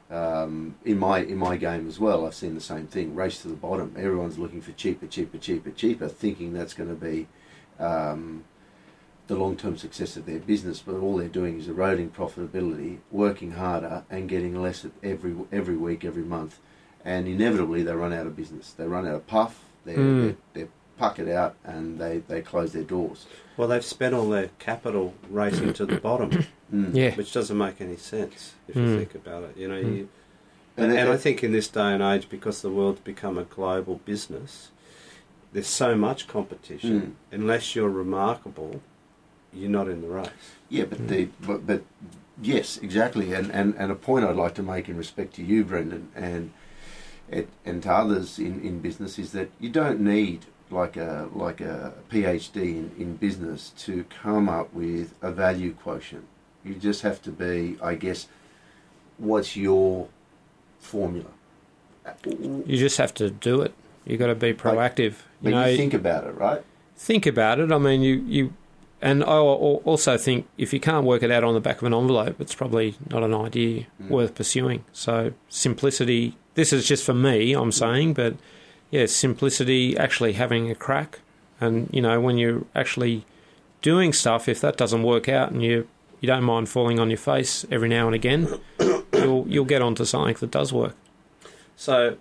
Um, 0.10 0.76
in 0.84 1.00
my 1.00 1.20
in 1.20 1.38
my 1.38 1.56
game 1.56 1.88
as 1.88 1.98
well, 2.00 2.26
I've 2.26 2.36
seen 2.36 2.54
the 2.56 2.60
same 2.62 2.86
thing. 2.88 3.16
Race 3.16 3.42
to 3.44 3.48
the 3.48 3.54
bottom. 3.56 3.96
Everyone's 3.98 4.38
looking 4.38 4.60
for 4.62 4.74
cheaper, 4.74 5.08
cheaper, 5.08 5.38
cheaper, 5.38 5.72
cheaper, 5.72 6.08
thinking 6.10 6.52
that's 6.52 6.74
going 6.74 6.90
to 6.90 6.96
be 6.96 7.28
um, 7.80 8.44
the 9.28 9.36
long 9.36 9.56
term 9.56 9.78
success 9.78 10.18
of 10.18 10.26
their 10.26 10.40
business. 10.40 10.80
But 10.86 10.96
all 10.96 11.18
they're 11.18 11.28
doing 11.28 11.60
is 11.60 11.68
eroding 11.68 12.10
profitability, 12.10 12.98
working 13.12 13.52
harder, 13.52 14.04
and 14.10 14.28
getting 14.30 14.62
less 14.62 14.86
every 15.04 15.36
every 15.52 15.78
week, 15.78 16.04
every 16.06 16.24
month, 16.24 16.60
and 17.06 17.28
inevitably 17.28 17.84
they 17.84 17.94
run 17.94 18.14
out 18.14 18.28
of 18.28 18.36
business. 18.36 18.72
They 18.72 18.86
run 18.86 19.08
out 19.08 19.16
of 19.16 19.28
puff. 19.28 19.64
They're, 19.86 19.98
Mm. 19.98 20.22
they're, 20.24 20.36
they're 20.54 20.68
puckered 20.98 21.30
out, 21.30 21.56
and 21.64 21.98
they, 22.00 22.20
they 22.28 22.42
close 22.42 22.74
their 22.74 22.84
doors. 22.84 23.26
Well, 23.58 23.68
they've 23.68 23.84
spent 23.84 24.14
all 24.14 24.30
their 24.30 24.50
capital 24.60 25.16
racing 25.30 25.74
to 25.74 25.86
the 25.86 25.98
bottom, 26.10 26.46
Mm. 26.72 26.94
Yeah, 26.96 27.16
which 27.16 27.34
doesn't 27.34 27.58
make 27.58 27.82
any 27.82 27.98
sense 27.98 28.54
if 28.68 28.76
Mm. 28.76 28.82
you 28.88 28.98
think 29.00 29.16
about 29.16 29.44
it. 29.44 29.58
You 29.58 29.68
know, 29.68 29.82
Mm. 29.82 29.98
you, 29.98 30.10
And 30.78 30.92
and, 30.92 31.10
it- 31.10 31.14
I 31.14 31.18
think 31.18 31.44
in 31.44 31.52
this 31.52 31.68
day 31.68 31.92
and 31.94 32.02
age, 32.04 32.30
because 32.30 32.62
the 32.62 32.70
world's 32.70 33.02
become 33.02 33.38
a 33.38 33.44
global 33.44 34.00
business, 34.06 34.70
there's 35.52 35.68
so 35.68 35.96
much 35.96 36.28
competition. 36.28 37.16
Unless 37.32 37.76
you're 37.76 37.90
remarkable, 37.90 38.82
you're 39.54 39.70
not 39.70 39.88
in 39.88 40.02
the 40.02 40.08
race. 40.08 40.30
Yeah, 40.70 40.86
but 40.86 41.08
the 41.08 41.30
but, 41.42 41.66
but 41.66 41.84
yes, 42.42 42.78
exactly, 42.78 43.34
and, 43.34 43.52
and 43.52 43.76
and 43.78 43.92
a 43.92 43.96
point 43.96 44.26
I'd 44.26 44.36
like 44.36 44.56
to 44.56 44.64
make 44.64 44.90
in 44.90 44.98
respect 44.98 45.36
to 45.36 45.44
you, 45.44 45.64
Brendan, 45.64 46.10
and 46.16 46.52
and, 47.30 47.48
and 47.66 47.84
to 47.84 47.92
others 47.92 48.40
in, 48.40 48.62
in 48.62 48.80
business 48.80 49.18
is 49.18 49.32
that 49.32 49.50
you 49.60 49.70
don't 49.70 50.00
need 50.00 50.46
like 50.70 50.98
a 50.98 51.30
like 51.34 51.62
a 51.62 51.94
PhD 52.10 52.56
in, 52.58 52.92
in 52.98 53.16
business 53.16 53.74
to 53.80 54.06
come 54.06 54.50
up 54.50 54.74
with 54.74 55.14
a 55.22 55.32
value 55.32 55.74
quotient. 55.74 56.26
You 56.64 56.76
just 56.76 57.02
have 57.02 57.22
to 57.24 57.32
be, 57.32 57.78
I 57.82 57.96
guess, 57.96 58.28
what's 59.18 59.56
your 59.58 60.08
formula? 60.80 61.30
you 62.26 62.78
just 62.78 62.98
have 62.98 63.14
to 63.16 63.30
do 63.30 63.62
it. 63.62 63.74
You 64.06 64.18
got 64.18 64.28
to 64.28 64.36
be 64.36 64.54
proactive. 64.54 65.16
But 65.42 65.50
you 65.50 65.56
know, 65.56 65.66
you 65.66 65.78
think 65.78 65.94
about 65.94 66.26
it, 66.26 66.36
right? 66.36 66.64
think 67.02 67.26
about 67.26 67.60
it. 67.60 67.72
I 67.72 67.78
mean, 67.78 68.02
you 68.02 68.16
you, 68.28 68.54
and 69.02 69.24
I 69.24 69.38
also 69.38 70.18
think 70.18 70.48
if 70.58 70.74
you 70.74 70.80
can't 70.80 71.06
work 71.06 71.24
it 71.24 71.32
out 71.32 71.44
on 71.44 71.54
the 71.54 71.60
back 71.60 71.78
of 71.78 71.84
an 71.84 71.94
envelope, 71.94 72.40
it's 72.40 72.54
probably 72.56 72.96
not 73.10 73.24
an 73.24 73.34
idea 73.34 73.88
Mm. 74.02 74.10
worth 74.10 74.36
pursuing. 74.36 74.84
So 74.94 75.34
simplicity. 75.50 76.36
This 76.56 76.72
is 76.74 76.88
just 76.88 77.04
for 77.06 77.14
me. 77.14 77.54
I'm 77.54 77.72
saying, 77.72 78.14
but 78.14 78.36
yeah, 78.92 79.06
simplicity. 79.08 79.98
Actually 79.98 80.34
having 80.34 80.70
a 80.70 80.76
crack, 80.76 81.20
and 81.60 81.90
you 81.92 82.02
know 82.02 82.20
when 82.20 82.38
you're 82.38 82.64
actually 82.76 83.26
doing 83.82 84.14
stuff, 84.14 84.48
if 84.48 84.62
that 84.62 84.78
doesn't 84.78 85.04
work 85.04 85.28
out, 85.30 85.52
and 85.52 85.64
you 85.64 85.88
you 86.20 86.28
don't 86.28 86.44
mind 86.44 86.70
falling 86.70 87.00
on 87.00 87.10
your 87.10 87.18
face 87.18 87.66
every 87.72 87.90
now 87.90 88.06
and 88.06 88.14
again, 88.16 88.48
you'll 89.14 89.46
you'll 89.48 89.66
get 89.66 89.82
onto 89.82 90.06
something 90.06 90.36
that 90.40 90.52
does 90.52 90.72
work. 90.74 90.96
So 91.76 92.18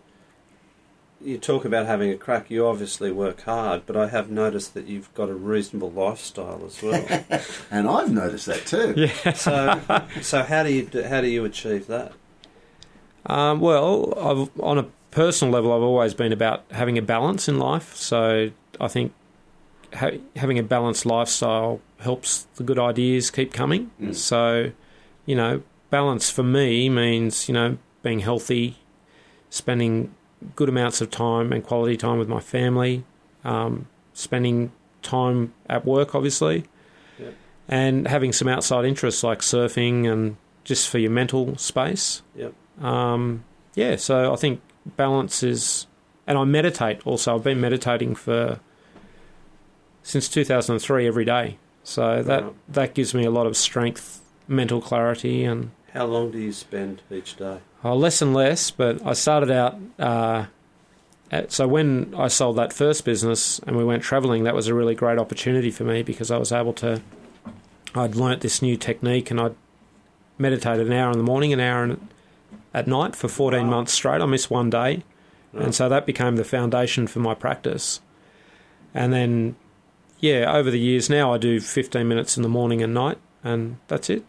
you 1.23 1.39
talk 1.39 1.65
about 1.65 1.87
having 1.87 2.11
a 2.11 2.17
crack. 2.17 2.51
You 2.51 2.67
obviously 2.67 3.11
work 3.11 3.43
hard, 3.43 3.83
but 3.87 3.97
I 3.97 4.09
have 4.09 4.31
noticed 4.31 4.75
that 4.75 4.87
you've 4.87 5.13
got 5.15 5.29
a 5.29 5.35
reasonable 5.35 5.91
lifestyle 5.91 6.63
as 6.65 6.83
well. 6.83 7.25
And 7.71 7.89
I've 7.89 8.11
noticed 8.11 8.47
that 8.47 8.67
too. 8.67 8.95
Yeah. 8.97 9.33
so, 9.35 9.81
so 10.21 10.43
how 10.43 10.63
do 10.63 10.73
you 10.73 10.89
how 11.05 11.21
do 11.21 11.29
you 11.29 11.45
achieve 11.45 11.87
that? 11.87 12.13
Um, 13.27 13.61
well, 13.61 14.15
I've, 14.19 14.61
on 14.61 14.79
a 14.79 14.87
personal 15.11 15.53
level, 15.53 15.73
I've 15.73 15.83
always 15.83 16.15
been 16.15 16.33
about 16.33 16.65
having 16.71 16.99
a 16.99 17.03
balance 17.03 17.49
in 17.49 17.59
life. 17.59 17.95
So 17.95 18.51
I 18.81 18.89
think 18.89 19.13
ha- 19.95 20.19
having 20.37 20.59
a 20.59 20.63
balanced 20.63 21.07
lifestyle 21.07 21.81
helps 21.99 22.47
the 22.57 22.65
good 22.65 22.79
ideas 22.79 23.31
keep 23.31 23.53
coming. 23.53 23.91
Mm. 24.01 24.15
So, 24.15 24.73
you 25.27 25.37
know, 25.37 25.63
balance 25.91 26.31
for 26.31 26.43
me 26.43 26.89
means 26.89 27.49
you 27.49 27.55
know 27.55 27.77
being 28.03 28.21
healthy, 28.21 28.79
spending 29.51 30.15
good 30.57 30.69
amounts 30.69 31.01
of 31.01 31.11
time 31.11 31.53
and 31.53 31.63
quality 31.65 31.97
time 31.97 32.19
with 32.19 32.29
my 32.29 32.41
family, 32.41 33.05
um, 33.45 33.87
spending 34.15 34.73
time 35.03 35.53
at 35.69 35.85
work, 35.85 36.15
obviously, 36.15 36.65
Yep. 37.19 37.35
and 37.69 38.09
having 38.09 38.33
some 38.33 38.49
outside 38.49 38.85
interests 38.85 39.23
like 39.23 39.41
surfing 39.41 40.11
and 40.11 40.37
just 40.65 40.89
for 40.89 40.99
your 40.99 41.11
mental 41.11 41.57
space. 41.57 42.23
Yep. 42.37 42.53
Um, 42.83 43.45
yeah, 43.75 43.97
so 43.97 44.33
I 44.33 44.37
think 44.37 44.61
balance 44.97 45.43
is, 45.43 45.87
and 46.27 46.39
I 46.39 46.45
meditate 46.45 47.01
also. 47.07 47.35
I've 47.35 47.45
been 47.45 47.61
meditating 47.61 48.15
for 48.15 48.61
since 50.03 50.29
2003 50.29 51.07
every 51.07 51.25
day. 51.25 51.59
So 51.83 52.23
that 52.23 52.45
Right. 52.45 52.53
that 52.69 52.95
gives 52.95 53.15
me 53.15 53.25
a 53.25 53.31
lot 53.31 53.47
of 53.47 53.57
strength, 53.57 54.21
mental 54.49 54.81
clarity, 54.81 55.45
and 55.45 55.71
How 55.93 56.07
long 56.07 56.31
do 56.31 56.39
you 56.39 56.53
spend 56.53 57.03
each 57.11 57.37
day? 57.37 57.59
Oh, 57.83 57.95
less 57.97 58.21
and 58.21 58.35
less, 58.35 58.71
but 58.71 59.05
I 59.07 59.15
started 59.15 59.51
out. 59.51 59.79
Uh, 59.99 60.47
at, 61.31 61.51
so 61.53 61.67
when 61.67 62.13
I 62.17 62.29
sold 62.29 62.57
that 62.57 62.73
first 62.73 63.05
business 63.05 63.59
and 63.61 63.77
we 63.77 63.85
went 63.85 64.03
travelling, 64.03 64.45
that 64.45 64.55
was 64.55 64.67
a 64.69 64.75
really 64.75 64.95
great 64.95 65.19
opportunity 65.19 65.71
for 65.71 65.85
me 65.85 66.03
because 66.03 66.31
I 66.31 66.37
was 66.39 66.53
able 66.53 66.73
to. 66.75 67.01
I'd 67.95 68.15
learnt 68.17 68.41
this 68.43 68.61
new 68.63 68.77
technique 68.77 69.31
and 69.31 69.41
I'd 69.41 69.55
meditated 70.39 70.87
an 70.87 70.93
hour 70.93 71.11
in 71.11 71.19
the 71.19 71.25
morning, 71.25 71.53
an 71.53 71.61
hour 71.61 71.85
in, 71.85 72.09
at 72.75 72.87
night 72.87 73.17
for 73.17 73.29
14 73.29 73.65
Wow. 73.65 73.71
months 73.71 73.93
straight. 73.93 74.21
I 74.21 74.27
missed 74.27 74.51
one 74.51 74.71
day, 74.71 75.03
Right. 75.53 75.65
and 75.65 75.75
so 75.75 75.89
that 75.89 76.05
became 76.07 76.37
the 76.37 76.45
foundation 76.45 77.07
for 77.07 77.19
my 77.21 77.35
practice. 77.35 78.01
And 78.95 79.13
then, 79.13 79.57
yeah, 80.21 80.53
over 80.53 80.71
the 80.71 80.79
years 80.79 81.09
now, 81.11 81.33
I 81.33 81.39
do 81.39 81.61
15 81.61 82.07
minutes 82.07 82.37
in 82.37 82.43
the 82.43 82.49
morning 82.49 82.83
and 82.83 82.93
night, 82.95 83.19
and 83.43 83.77
that's 83.89 84.11
it, 84.11 84.25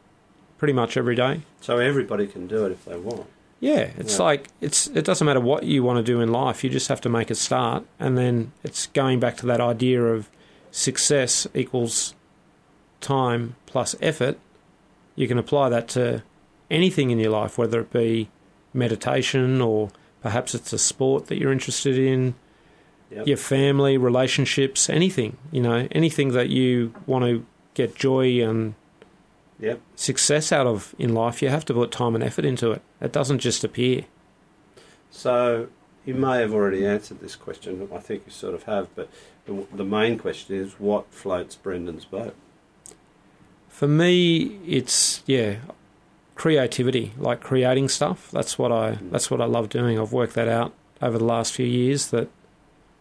pretty 0.57 0.73
much 0.73 0.95
every 0.97 1.15
day. 1.15 1.41
So 1.61 1.77
everybody 1.79 2.27
can 2.27 2.47
do 2.47 2.65
it 2.65 2.71
if 2.71 2.85
they 2.85 2.97
want. 2.97 3.25
Yeah, 3.61 3.91
it's 3.97 4.17
Yeah. 4.17 4.25
like 4.25 4.47
it's 4.59 4.87
it 4.87 5.05
doesn't 5.05 5.23
matter 5.25 5.39
what 5.39 5.63
you 5.63 5.83
want 5.83 5.97
to 5.97 6.03
do 6.03 6.19
in 6.19 6.31
life, 6.31 6.63
you 6.63 6.69
just 6.69 6.89
have 6.89 6.99
to 7.01 7.09
make 7.09 7.29
a 7.31 7.35
start 7.35 7.85
and 7.99 8.17
then 8.17 8.51
it's 8.63 8.87
going 8.87 9.19
back 9.21 9.37
to 9.37 9.45
that 9.45 9.61
idea 9.61 10.03
of 10.03 10.29
success 10.71 11.47
equals 11.53 12.13
time 13.01 13.55
plus 13.67 13.95
effort. 14.01 14.37
You 15.15 15.27
can 15.27 15.37
apply 15.37 15.69
that 15.69 15.87
to 15.89 16.23
anything 16.69 17.11
in 17.11 17.19
your 17.19 17.31
life, 17.31 17.57
whether 17.57 17.79
it 17.81 17.93
be 17.93 18.29
meditation 18.73 19.61
or 19.61 19.89
perhaps 20.21 20.55
it's 20.55 20.73
a 20.73 20.77
sport 20.79 21.27
that 21.27 21.37
you're 21.39 21.51
interested 21.51 21.97
in, 21.97 22.33
Yep. 23.11 23.27
your 23.27 23.37
family, 23.37 23.97
relationships, 23.97 24.89
anything, 24.89 25.35
you 25.51 25.61
know, 25.61 25.87
anything 25.91 26.29
that 26.31 26.49
you 26.49 26.93
want 27.05 27.25
to 27.25 27.45
get 27.73 27.93
joy 27.95 28.41
and 28.41 28.73
Yep. 29.61 29.79
success 29.95 30.51
out 30.51 30.65
of 30.65 30.95
in 30.97 31.13
life, 31.13 31.41
you 31.41 31.49
have 31.49 31.65
to 31.65 31.73
put 31.73 31.91
time 31.91 32.15
and 32.15 32.23
effort 32.23 32.45
into 32.45 32.71
it. 32.71 32.81
It 32.99 33.11
doesn't 33.11 33.39
just 33.39 33.63
appear. 33.63 34.05
So 35.11 35.67
you 36.03 36.15
may 36.15 36.39
have 36.39 36.53
already 36.53 36.85
answered 36.85 37.19
this 37.19 37.35
question. 37.35 37.87
I 37.93 37.99
think 37.99 38.23
you 38.25 38.31
sort 38.31 38.55
of 38.55 38.63
have, 38.63 38.93
but 38.95 39.09
the, 39.45 39.65
the 39.73 39.85
main 39.85 40.17
question 40.17 40.55
is 40.55 40.73
what 40.79 41.13
floats 41.13 41.55
Brendan's 41.55 42.05
boat? 42.05 42.35
For 43.69 43.87
me, 43.87 44.59
it's 44.65 45.21
yeah, 45.25 45.57
creativity, 46.35 47.13
like 47.17 47.41
creating 47.41 47.89
stuff. 47.89 48.31
That's 48.31 48.57
what 48.57 48.71
I 48.71 48.97
that's 49.01 49.29
what 49.29 49.41
I 49.41 49.45
love 49.45 49.69
doing. 49.69 49.99
I've 49.99 50.11
worked 50.11 50.33
that 50.33 50.47
out 50.47 50.73
over 51.01 51.17
the 51.17 51.25
last 51.25 51.53
few 51.53 51.65
years. 51.65 52.09
That 52.09 52.29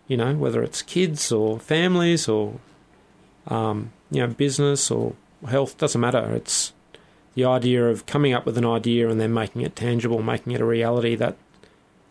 you 0.06 0.16
know, 0.16 0.34
whether 0.34 0.62
it's 0.62 0.82
kids 0.82 1.32
or 1.32 1.58
families 1.58 2.28
or 2.28 2.60
um, 3.48 3.92
you 4.10 4.20
know, 4.20 4.28
business 4.28 4.90
or 4.90 5.14
health 5.48 5.78
doesn't 5.78 6.00
matter. 6.00 6.32
It's 6.34 6.72
the 7.34 7.44
idea 7.44 7.88
of 7.88 8.06
coming 8.06 8.32
up 8.32 8.44
with 8.46 8.58
an 8.58 8.64
idea 8.66 9.08
and 9.08 9.20
then 9.20 9.32
making 9.32 9.62
it 9.62 9.76
tangible, 9.76 10.22
making 10.22 10.52
it 10.52 10.60
a 10.60 10.64
reality. 10.64 11.14
That 11.14 11.36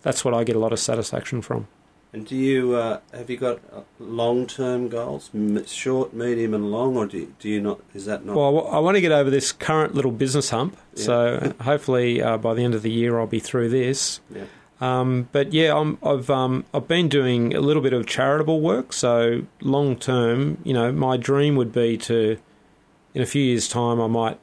that's 0.02 0.24
what 0.24 0.34
I 0.34 0.44
get 0.44 0.56
a 0.56 0.60
lot 0.60 0.72
of 0.74 0.80
satisfaction 0.80 1.42
from. 1.42 1.68
And 2.12 2.26
do 2.26 2.36
you 2.36 2.74
uh, 2.74 3.02
have 3.14 3.30
you 3.30 3.38
got 3.38 3.60
uh, 3.72 3.82
long-term 4.00 4.90
goals, 4.90 5.30
M- 5.34 5.64
short, 5.68 6.12
medium, 6.12 6.56
and 6.56 6.72
long, 6.72 6.98
or 6.98 7.06
do 7.06 7.20
you, 7.20 7.34
do 7.40 7.48
you 7.48 7.62
not? 7.62 7.82
Is 7.94 8.06
that 8.06 8.26
not? 8.26 8.36
Well, 8.36 8.68
I 8.68 8.78
I 8.78 8.80
want 8.80 8.96
to 8.96 9.02
get 9.02 9.12
over 9.12 9.30
this 9.30 9.52
current 9.52 9.94
little 9.94 10.12
business 10.12 10.50
hump. 10.50 10.76
Yeah. 10.96 11.04
So 11.04 11.54
hopefully 11.62 12.22
uh, 12.22 12.38
by 12.38 12.56
the 12.56 12.64
end 12.64 12.74
of 12.74 12.82
the 12.82 12.90
year 12.92 13.20
I'll 13.20 13.28
be 13.28 13.40
through 13.40 13.70
this. 13.70 14.22
yeah. 14.34 14.46
Um, 14.82 15.28
but 15.34 15.52
yeah, 15.52 15.78
I'm, 15.78 15.98
I've 16.02 16.30
um, 16.30 16.64
I've 16.74 16.88
been 16.88 17.10
doing 17.10 17.54
a 17.54 17.60
little 17.60 17.82
bit 17.84 17.92
of 17.94 18.08
charitable 18.08 18.62
work. 18.62 18.94
So 18.94 19.44
long 19.62 19.96
term, 19.98 20.58
you 20.64 20.74
know, 20.74 20.92
my 20.92 21.18
dream 21.18 21.58
would 21.58 21.74
be 21.74 21.98
to, 21.98 22.38
in 23.14 23.22
a 23.22 23.26
few 23.26 23.42
years' 23.44 23.68
time, 23.68 24.00
I 24.00 24.08
might 24.08 24.40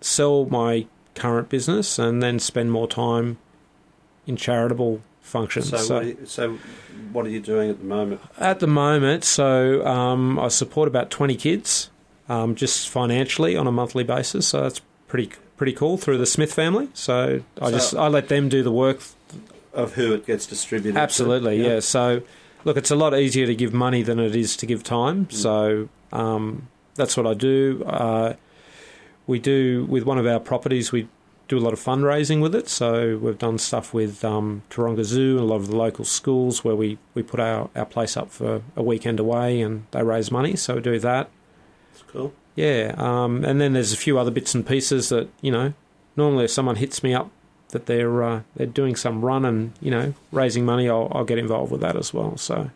sell 0.00 0.44
my 0.46 0.86
current 1.14 1.48
business 1.48 1.98
and 1.98 2.22
then 2.22 2.38
spend 2.38 2.70
more 2.70 2.86
time 2.86 3.38
in 4.26 4.36
charitable 4.36 5.00
functions. 5.20 5.68
So, 5.70 5.76
So, 5.78 5.94
what 5.94 6.02
are 6.02 6.06
you, 6.06 6.18
so 6.26 6.58
what 7.12 7.26
are 7.26 7.30
you 7.30 7.40
doing 7.40 7.70
at 7.70 7.78
the 7.78 7.84
moment? 7.84 8.20
at 8.38 8.60
the 8.60 8.66
moment, 8.66 9.24
so 9.24 9.84
um, 9.86 10.38
I 10.38 10.48
support 10.48 10.86
about 10.88 11.10
20 11.10 11.34
kids, 11.36 11.90
um, 12.28 12.54
just 12.54 12.88
financially 12.88 13.56
on 13.56 13.66
a 13.66 13.72
monthly 13.72 14.04
basis. 14.04 14.46
So 14.48 14.62
that's 14.62 14.80
pretty 15.08 15.30
pretty 15.56 15.72
cool 15.72 15.96
through 15.98 16.18
the 16.18 16.26
Smith 16.26 16.52
family. 16.54 16.88
So 16.94 17.40
I 17.60 17.70
So- 17.70 17.76
just 17.76 17.94
I 17.96 18.06
let 18.08 18.28
them 18.28 18.48
do 18.48 18.62
the 18.62 18.70
work 18.70 19.00
Of 19.74 19.94
who 19.94 20.12
it 20.14 20.24
gets 20.26 20.46
distributed? 20.46 20.94
to? 20.94 21.00
Absolutely, 21.00 21.64
yeah. 21.66 21.80
So, 21.80 22.22
look, 22.64 22.76
it's 22.76 22.90
a 22.92 22.96
lot 22.96 23.18
easier 23.18 23.46
to 23.46 23.54
give 23.56 23.72
money 23.74 24.02
than 24.02 24.18
it 24.20 24.36
is 24.36 24.56
to 24.58 24.66
give 24.66 24.84
time. 24.84 25.26
Mm. 25.26 25.32
So, 25.32 25.88
um, 26.12 26.68
that's 26.98 27.16
what 27.16 27.26
I 27.26 27.32
do. 27.34 27.82
Uh, 27.86 28.34
we 29.26 29.38
do 29.38 29.86
with 29.86 30.04
one 30.04 30.18
of 30.18 30.26
our 30.26 30.40
properties. 30.40 30.92
We 30.92 31.08
do 31.48 31.56
a 31.56 31.60
lot 31.60 31.72
of 31.72 31.80
fundraising 31.80 32.42
with 32.42 32.54
it. 32.54 32.68
So 32.68 33.16
we've 33.16 33.38
done 33.38 33.56
stuff 33.58 33.94
with 33.94 34.22
um, 34.24 34.62
Taronga 34.70 35.04
Zoo 35.04 35.38
and 35.38 35.40
a 35.40 35.44
lot 35.44 35.56
of 35.56 35.68
the 35.68 35.76
local 35.76 36.04
schools 36.04 36.62
where 36.62 36.76
we, 36.76 36.98
we 37.14 37.22
put 37.22 37.40
our, 37.40 37.70
our 37.74 37.86
place 37.86 38.16
up 38.18 38.30
for 38.30 38.60
a 38.76 38.82
weekend 38.82 39.18
away 39.18 39.60
and 39.62 39.86
they 39.92 40.02
raise 40.02 40.30
money. 40.30 40.56
So 40.56 40.74
we 40.74 40.82
do 40.82 40.98
that. 40.98 41.30
That's 41.92 42.02
cool. 42.10 42.34
Yeah, 42.54 42.94
um, 42.98 43.44
and 43.44 43.60
then 43.60 43.72
there's 43.72 43.92
a 43.92 43.96
few 43.96 44.18
other 44.18 44.30
bits 44.32 44.54
and 44.54 44.66
pieces 44.66 45.08
that 45.10 45.28
you 45.40 45.52
know. 45.52 45.72
Normally, 46.16 46.44
if 46.46 46.50
someone 46.50 46.74
hits 46.76 47.04
me 47.04 47.14
up 47.14 47.30
that 47.68 47.86
they're 47.86 48.20
uh, 48.24 48.40
they're 48.56 48.66
doing 48.66 48.96
some 48.96 49.24
run 49.24 49.44
and 49.44 49.72
you 49.80 49.92
know 49.92 50.12
raising 50.32 50.64
money, 50.64 50.88
I'll, 50.88 51.06
I'll 51.12 51.24
get 51.24 51.38
involved 51.38 51.70
with 51.70 51.80
that 51.82 51.94
as 51.96 52.12
well. 52.12 52.36
So, 52.36 52.70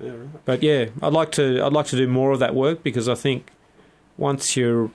Yeah, 0.00 0.10
right. 0.10 0.44
but 0.44 0.62
yeah, 0.62 0.86
I'd 1.02 1.12
like 1.12 1.32
to 1.32 1.60
I'd 1.64 1.72
like 1.72 1.86
to 1.86 1.96
do 1.96 2.06
more 2.06 2.30
of 2.30 2.38
that 2.38 2.54
work 2.54 2.84
because 2.84 3.08
I 3.08 3.16
think 3.16 3.50
once 4.16 4.56
you're, 4.56 4.90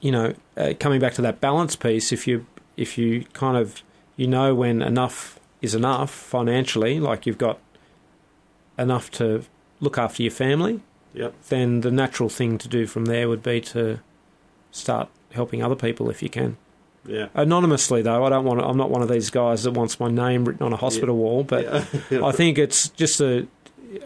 you 0.00 0.10
know, 0.12 0.34
uh, 0.56 0.74
coming 0.78 1.00
back 1.00 1.14
to 1.14 1.22
that 1.22 1.40
balance 1.40 1.76
piece, 1.76 2.12
if 2.12 2.26
you 2.26 2.46
if 2.76 2.98
you 2.98 3.24
kind 3.32 3.56
of 3.56 3.82
you 4.16 4.26
know 4.26 4.54
when 4.54 4.82
enough 4.82 5.38
is 5.62 5.74
enough 5.74 6.10
financially, 6.10 7.00
like 7.00 7.26
you've 7.26 7.38
got 7.38 7.58
enough 8.78 9.10
to 9.12 9.44
look 9.80 9.98
after 9.98 10.22
your 10.22 10.32
family, 10.32 10.80
Yep. 11.14 11.34
then 11.48 11.80
the 11.82 11.90
natural 11.90 12.28
thing 12.28 12.58
to 12.58 12.68
do 12.68 12.86
from 12.86 13.04
there 13.06 13.28
would 13.28 13.42
be 13.42 13.60
to 13.60 14.00
start 14.72 15.08
helping 15.32 15.62
other 15.62 15.76
people 15.76 16.10
if 16.10 16.22
you 16.22 16.28
can. 16.28 16.56
Yeah. 17.06 17.28
Anonymously, 17.34 18.02
though, 18.02 18.24
I 18.24 18.30
don't 18.30 18.44
want. 18.44 18.60
I'm 18.62 18.76
not 18.78 18.90
one 18.90 19.02
of 19.02 19.08
these 19.08 19.30
guys 19.30 19.62
that 19.64 19.72
wants 19.72 20.00
my 20.00 20.08
name 20.08 20.44
written 20.46 20.64
on 20.64 20.72
a 20.72 20.76
hospital 20.76 21.16
wall. 21.16 21.44
But 21.44 21.64
Yeah. 22.10 22.24
I 22.26 22.32
think 22.32 22.58
it's 22.58 22.88
just 22.90 23.20
a 23.20 23.46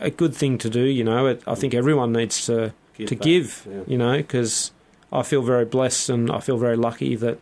a 0.01 0.11
good 0.11 0.35
thing 0.35 0.59
to 0.59 0.69
do. 0.69 0.83
You 0.83 1.05
know, 1.05 1.27
it, 1.29 1.43
I 1.47 1.55
think 1.55 1.75
everyone 1.75 2.13
needs 2.13 2.45
to 2.47 2.75
to 3.07 3.15
back. 3.17 3.23
give. 3.25 3.67
Yeah. 3.71 3.81
You 3.87 3.99
know, 3.99 4.17
because 4.17 4.73
I 5.13 5.23
feel 5.23 5.43
very 5.43 5.65
blessed 5.65 6.11
and 6.11 6.31
I 6.31 6.41
feel 6.41 6.57
very 6.59 6.77
lucky 6.77 7.15
that 7.17 7.39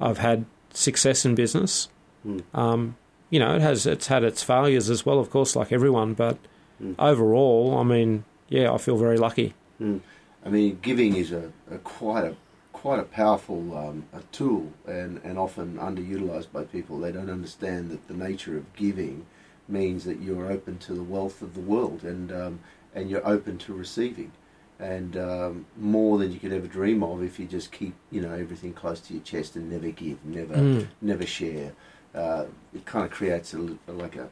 I've 0.00 0.18
had 0.18 0.44
success 0.72 1.24
in 1.24 1.34
business. 1.34 1.88
Mm. 2.26 2.42
Um, 2.54 2.96
you 3.30 3.38
know, 3.40 3.54
it 3.56 3.62
has 3.62 3.86
it's 3.86 4.06
had 4.08 4.22
its 4.24 4.42
failures 4.42 4.88
as 4.90 5.04
well, 5.06 5.18
of 5.18 5.30
course, 5.30 5.56
like 5.56 5.72
everyone. 5.72 6.14
But 6.14 6.38
Mm. 6.82 6.94
overall, 6.98 7.78
I 7.78 7.84
mean, 7.84 8.24
yeah, 8.50 8.70
I 8.70 8.76
feel 8.76 8.98
very 8.98 9.16
lucky. 9.16 9.54
Mm. 9.80 10.00
I 10.44 10.50
mean, 10.50 10.78
giving 10.82 11.16
is 11.16 11.32
a, 11.32 11.50
a 11.70 11.78
quite 11.78 12.24
a 12.24 12.34
quite 12.74 13.00
a 13.00 13.04
powerful 13.04 13.74
um, 13.76 14.04
a 14.12 14.20
tool, 14.30 14.72
and, 14.86 15.18
and 15.24 15.38
often 15.38 15.78
underutilized 15.78 16.52
by 16.52 16.64
people. 16.64 16.98
They 17.00 17.12
don't 17.12 17.30
understand 17.30 17.90
that 17.92 18.06
the 18.08 18.14
nature 18.14 18.58
of 18.58 18.70
giving 18.76 19.24
means 19.66 20.04
that 20.04 20.20
you're 20.20 20.52
open 20.52 20.76
to 20.80 20.92
the 20.92 21.02
wealth 21.02 21.40
of 21.40 21.54
the 21.54 21.60
world, 21.60 22.04
and 22.04 22.30
um, 22.30 22.60
and 22.94 23.08
you're 23.08 23.26
open 23.26 23.56
to 23.58 23.72
receiving, 23.72 24.32
and 24.78 25.16
um, 25.16 25.66
more 25.78 26.18
than 26.18 26.32
you 26.32 26.38
could 26.38 26.52
ever 26.52 26.66
dream 26.66 27.02
of 27.02 27.22
if 27.22 27.38
you 27.38 27.46
just 27.46 27.72
keep 27.72 27.94
you 28.10 28.20
know 28.20 28.32
everything 28.32 28.72
close 28.72 29.00
to 29.00 29.14
your 29.14 29.22
chest 29.22 29.56
and 29.56 29.70
never 29.70 29.88
give, 29.90 30.24
never 30.24 30.54
Mm. 30.54 30.86
never 31.02 31.26
share. 31.26 31.72
Uh, 32.14 32.46
it 32.74 32.84
kind 32.86 33.04
of 33.04 33.10
creates 33.10 33.52
a, 33.54 33.58
li- 33.58 33.78
like 33.88 34.16
a 34.16 34.28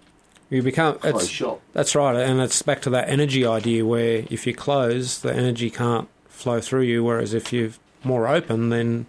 You 0.49 0.63
become 0.63 0.99
closed 0.99 1.17
it's, 1.25 1.29
shop. 1.29 1.61
That's 1.73 1.95
right, 1.95 2.17
and 2.17 2.41
it's 2.41 2.63
back 2.63 2.81
to 2.83 2.91
that 2.91 3.09
energy 3.09 3.45
idea 3.47 3.85
where 3.85 4.25
if 4.31 4.47
you 4.47 4.55
close, 4.55 5.19
the 5.21 5.33
energy 5.35 5.69
can't 5.71 6.09
flow 6.29 6.61
through 6.61 6.83
you. 6.83 7.05
Whereas 7.05 7.35
if 7.35 7.53
you're 7.53 7.71
more 8.03 8.27
open, 8.29 8.69
then 8.71 9.07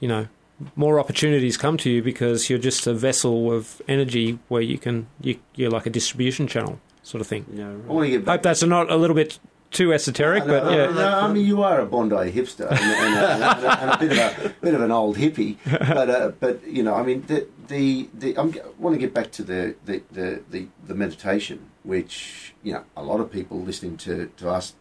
you 0.00 0.08
know 0.08 0.28
more 0.76 1.00
opportunities 1.00 1.56
come 1.56 1.76
to 1.78 1.90
you 1.90 2.02
because 2.02 2.48
you're 2.48 2.58
just 2.58 2.86
a 2.86 2.94
vessel 2.94 3.50
of 3.52 3.82
energy 3.88 4.38
where 4.48 4.62
you 4.62 4.78
can 4.78 5.06
you, 5.20 5.36
you're 5.56 5.70
like 5.70 5.84
a 5.86 5.90
distribution 5.90 6.46
channel 6.46 6.78
sort 7.02 7.20
of 7.20 7.26
thing. 7.26 7.44
Yeah, 7.52 7.68
I 7.70 7.92
want 7.92 8.06
to 8.06 8.10
get 8.10 8.24
back 8.24 8.36
Hope 8.36 8.42
that's 8.44 8.62
not 8.62 8.90
a 8.90 8.96
little 8.96 9.16
bit 9.16 9.38
too 9.74 9.92
esoteric, 9.92 10.46
but 10.46 10.64
No, 10.64 10.70
yeah. 10.70 10.90
no, 10.90 11.18
I 11.20 11.32
mean 11.32 11.44
you 11.44 11.62
are 11.62 11.80
a 11.80 11.86
Bondi 11.86 12.30
hipster 12.32 12.70
and, 12.70 12.78
and, 12.80 13.14
a, 13.14 13.30
and, 13.34 13.64
a, 13.64 13.80
and 13.82 13.90
a 13.90 13.98
bit 13.98 14.12
of 14.12 14.46
a 14.46 14.54
bit 14.60 14.74
of 14.74 14.80
an 14.80 14.90
old 14.90 15.16
hippie, 15.16 15.56
but 16.00 16.08
uh, 16.08 16.32
but 16.40 16.66
you 16.66 16.82
know, 16.82 16.94
I 16.94 17.02
mean 17.02 17.24
the 17.26 17.46
the, 17.68 18.08
the 18.14 18.38
I'm, 18.38 18.50
I 18.50 18.62
want 18.78 18.94
to 18.94 19.00
get 19.00 19.12
back 19.12 19.30
to 19.32 19.42
the 19.42 19.74
the, 19.84 20.02
the, 20.10 20.42
the 20.50 20.66
the 20.86 20.94
meditation, 20.94 21.70
which 21.82 22.54
you 22.62 22.72
know 22.72 22.84
a 22.96 23.02
lot 23.02 23.20
of 23.20 23.30
people 23.30 23.60
listening 23.60 23.96
to 23.98 24.30
to 24.38 24.48
us 24.48 24.74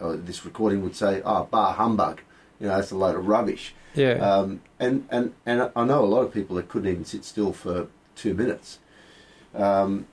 uh, 0.00 0.16
this 0.18 0.44
recording 0.44 0.82
would 0.82 0.96
say, 0.96 1.22
"Ah, 1.24 1.44
bar 1.44 1.74
humbug," 1.74 2.20
you 2.60 2.66
know, 2.66 2.76
that's 2.76 2.90
a 2.90 2.96
load 2.96 3.16
of 3.16 3.26
rubbish. 3.26 3.74
Yeah. 3.94 4.12
Um, 4.14 4.62
and, 4.80 5.06
and, 5.10 5.34
and 5.44 5.70
I 5.76 5.84
know 5.84 6.02
a 6.02 6.06
lot 6.06 6.22
of 6.22 6.32
people 6.32 6.56
that 6.56 6.68
couldn't 6.68 6.90
even 6.90 7.04
sit 7.04 7.26
still 7.26 7.52
for 7.52 7.88
two 8.16 8.32
minutes. 8.32 8.78
Um, 9.54 10.06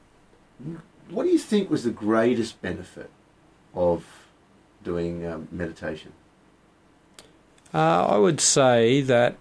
what 1.10 1.24
do 1.24 1.30
you 1.30 1.38
think 1.40 1.70
was 1.70 1.86
the 1.86 1.92
greatest 1.92 2.62
benefit 2.62 3.10
of 3.74 4.19
doing 4.84 5.26
um, 5.26 5.48
meditation? 5.52 6.14
Uh, 7.74 8.06
I 8.06 8.18
would 8.18 8.42
say 8.42 9.02
that, 9.02 9.38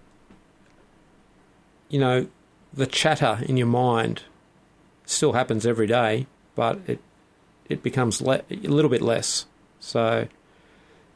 you 1.89 1.99
know, 1.99 2.27
the 2.73 2.85
chatter 2.85 3.39
in 3.45 3.57
your 3.57 3.67
mind 3.67 4.23
still 5.05 5.33
happens 5.33 5.65
every 5.65 5.87
day, 5.87 6.27
but 6.55 6.79
it 6.85 6.99
it 7.67 7.81
becomes 7.83 8.21
le- 8.21 8.43
a 8.51 8.55
little 8.55 8.89
bit 8.89 9.01
less. 9.01 9.45
So 9.79 10.27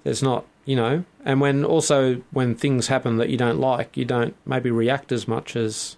there's 0.03 0.23
not, 0.23 0.45
you 0.65 0.75
know, 0.75 1.03
and 1.23 1.39
when 1.41 1.63
also 1.63 2.23
when 2.31 2.55
things 2.55 2.88
happen 2.88 3.17
that 3.17 3.29
you 3.29 3.38
don't 3.38 3.59
like, 3.59 3.95
you 3.95 4.05
don't 4.05 4.36
maybe 4.45 4.71
react 4.71 5.12
as 5.12 5.27
much 5.27 5.55
as 5.55 5.97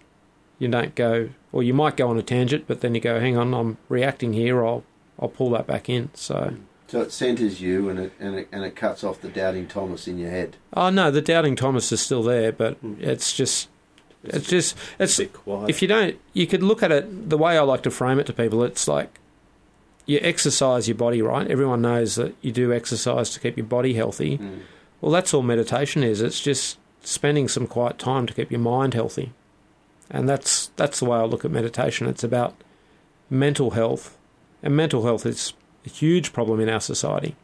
you 0.60 0.68
don't 0.68 0.96
go, 0.96 1.30
or 1.54 1.64
you 1.64 1.74
might 1.74 1.96
go 1.96 2.10
on 2.10 2.18
a 2.18 2.24
tangent, 2.24 2.66
but 2.68 2.82
then 2.82 2.96
you 2.96 3.02
go, 3.02 3.20
hang 3.20 3.38
on, 3.38 3.54
I'm 3.54 3.78
reacting 3.88 4.34
here. 4.34 4.66
I'll 4.66 4.84
I'll 5.18 5.30
pull 5.30 5.52
that 5.52 5.68
back 5.68 5.88
in. 5.90 6.10
So. 6.14 6.56
So 6.96 7.02
it 7.02 7.12
centers 7.12 7.60
you 7.60 7.90
and 7.90 8.00
it, 8.00 8.14
and 8.22 8.36
it, 8.36 8.48
and 8.54 8.64
it 8.64 8.78
cuts 8.78 9.04
off 9.04 9.20
the 9.20 9.28
doubting 9.28 9.68
Thomas 9.68 10.08
in 10.08 10.18
your 10.18 10.30
head. 10.30 10.56
Oh 10.72 10.90
no, 10.90 11.12
the 11.12 11.22
doubting 11.22 11.58
Thomas 11.58 11.92
is 11.92 12.00
still 12.00 12.24
there, 12.24 12.54
but 12.54 12.78
it's 13.02 13.34
just, 13.34 13.68
it's 14.24 14.48
just, 14.48 14.78
it's 14.98 15.20
a 15.20 15.24
bit 15.24 15.34
quiet. 15.34 15.70
if 15.70 15.82
you 15.82 15.90
don't, 15.90 16.18
you 16.32 16.48
could 16.48 16.64
look 16.64 16.82
at 16.82 16.94
it 16.94 17.30
the 17.30 17.38
way 17.38 17.58
I 17.58 17.64
like 17.64 17.84
to 17.84 17.92
frame 17.92 18.18
it 18.18 18.28
to 18.28 18.34
people. 18.34 18.64
It's 18.64 18.88
like 18.88 19.20
you 20.06 20.20
exercise 20.22 20.88
your 20.88 20.96
body, 20.96 21.22
right? 21.22 21.46
Everyone 21.52 21.82
knows 21.82 22.16
that 22.16 22.34
you 22.42 22.54
do 22.54 22.72
exercise 22.72 23.30
to 23.32 23.42
keep 23.42 23.58
your 23.58 23.66
body 23.66 23.96
healthy. 23.96 24.38
Mm. 24.38 24.62
Well, 25.02 25.12
that's 25.12 25.34
all 25.34 25.42
meditation 25.42 26.02
is. 26.02 26.22
It's 26.22 26.40
just 26.40 26.78
spending 27.02 27.50
some 27.50 27.68
quiet 27.68 28.00
time 28.00 28.26
to 28.26 28.34
keep 28.34 28.52
your 28.52 28.62
mind 28.62 28.94
healthy, 28.94 29.34
and 30.10 30.30
that's 30.30 30.68
that's 30.78 31.00
the 31.00 31.06
way 31.08 31.18
I 31.18 31.26
look 31.26 31.44
at 31.44 31.52
meditation. 31.52 32.08
It's 32.08 32.24
about 32.24 32.56
mental 33.30 33.72
health, 33.72 34.18
and 34.64 34.78
mental 34.78 35.04
health 35.04 35.26
is 35.26 35.52
a 35.86 35.90
huge 35.90 36.34
problem 36.34 36.60
in 36.60 36.70
our 36.70 36.82
society 36.82 37.36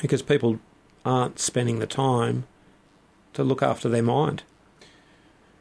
because 0.00 0.22
people 0.22 0.58
aren't 1.04 1.38
spending 1.38 1.78
the 1.78 1.86
time 1.86 2.44
to 3.32 3.44
look 3.44 3.62
after 3.62 3.88
their 3.88 4.02
mind. 4.02 4.42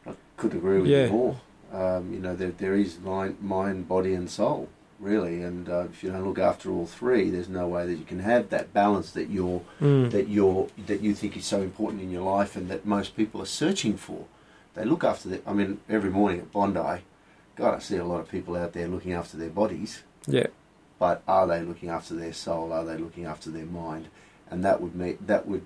I 0.08 0.12
could 0.38 0.54
agree 0.54 0.80
with 0.80 0.90
Yeah. 0.90 1.06
you 1.06 1.12
more. 1.12 1.42
Um, 1.72 2.14
you 2.14 2.20
know, 2.20 2.36
there, 2.36 2.52
there 2.52 2.76
is 2.76 3.00
mind, 3.00 3.38
mind, 3.42 3.88
body, 3.88 4.14
and 4.14 4.30
soul, 4.30 4.70
really. 5.00 5.42
And 5.42 5.68
uh, 5.68 5.86
if 5.92 6.04
you 6.04 6.12
don't 6.12 6.24
look 6.26 6.38
after 6.38 6.70
all 6.72 6.86
three, 6.86 7.30
there's 7.32 7.50
no 7.50 7.68
way 7.68 7.88
that 7.88 7.96
you 7.96 8.06
can 8.06 8.20
have 8.20 8.50
that 8.50 8.74
balance 8.74 9.12
that 9.12 9.30
you're 9.30 9.62
Mm. 9.82 10.12
that 10.12 10.28
you're 10.30 10.68
that 10.86 11.02
you 11.02 11.14
think 11.16 11.36
is 11.36 11.46
so 11.46 11.62
important 11.62 12.02
in 12.04 12.12
your 12.12 12.22
life, 12.38 12.56
and 12.56 12.70
that 12.70 12.86
most 12.86 13.16
people 13.18 13.42
are 13.42 13.48
searching 13.48 13.98
for. 13.98 14.26
They 14.76 14.86
look 14.86 15.04
after 15.04 15.30
their. 15.30 15.40
I 15.48 15.54
mean, 15.54 15.80
every 15.90 16.12
morning 16.12 16.40
at 16.42 16.52
Bondi, 16.52 17.02
God, 17.56 17.76
I 17.76 17.80
see 17.80 17.98
a 17.98 18.06
lot 18.06 18.20
of 18.22 18.30
people 18.30 18.56
out 18.56 18.74
there 18.74 18.88
looking 18.88 19.14
after 19.14 19.36
their 19.38 19.50
bodies. 19.50 20.04
Yeah. 20.28 20.48
But 21.00 21.24
are 21.28 21.48
they 21.48 21.62
looking 21.62 21.90
after 21.90 22.14
their 22.16 22.34
soul? 22.34 22.72
Are 22.72 22.86
they 22.86 22.98
looking 22.98 23.26
after 23.26 23.50
their 23.50 23.66
mind? 23.66 24.08
And 24.50 24.64
that 24.64 24.82
would 24.82 24.96
make 24.96 25.26
that 25.26 25.48
would, 25.48 25.66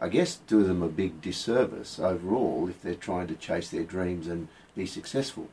I 0.00 0.08
guess, 0.08 0.36
do 0.36 0.62
them 0.62 0.82
a 0.82 0.88
big 0.88 1.20
disservice 1.20 1.98
overall 1.98 2.68
if 2.68 2.80
they're 2.82 2.94
trying 2.94 3.26
to 3.28 3.34
chase 3.34 3.70
their 3.70 3.82
dreams 3.82 4.26
and 4.26 4.48
be 4.76 4.86
successful, 4.86 5.48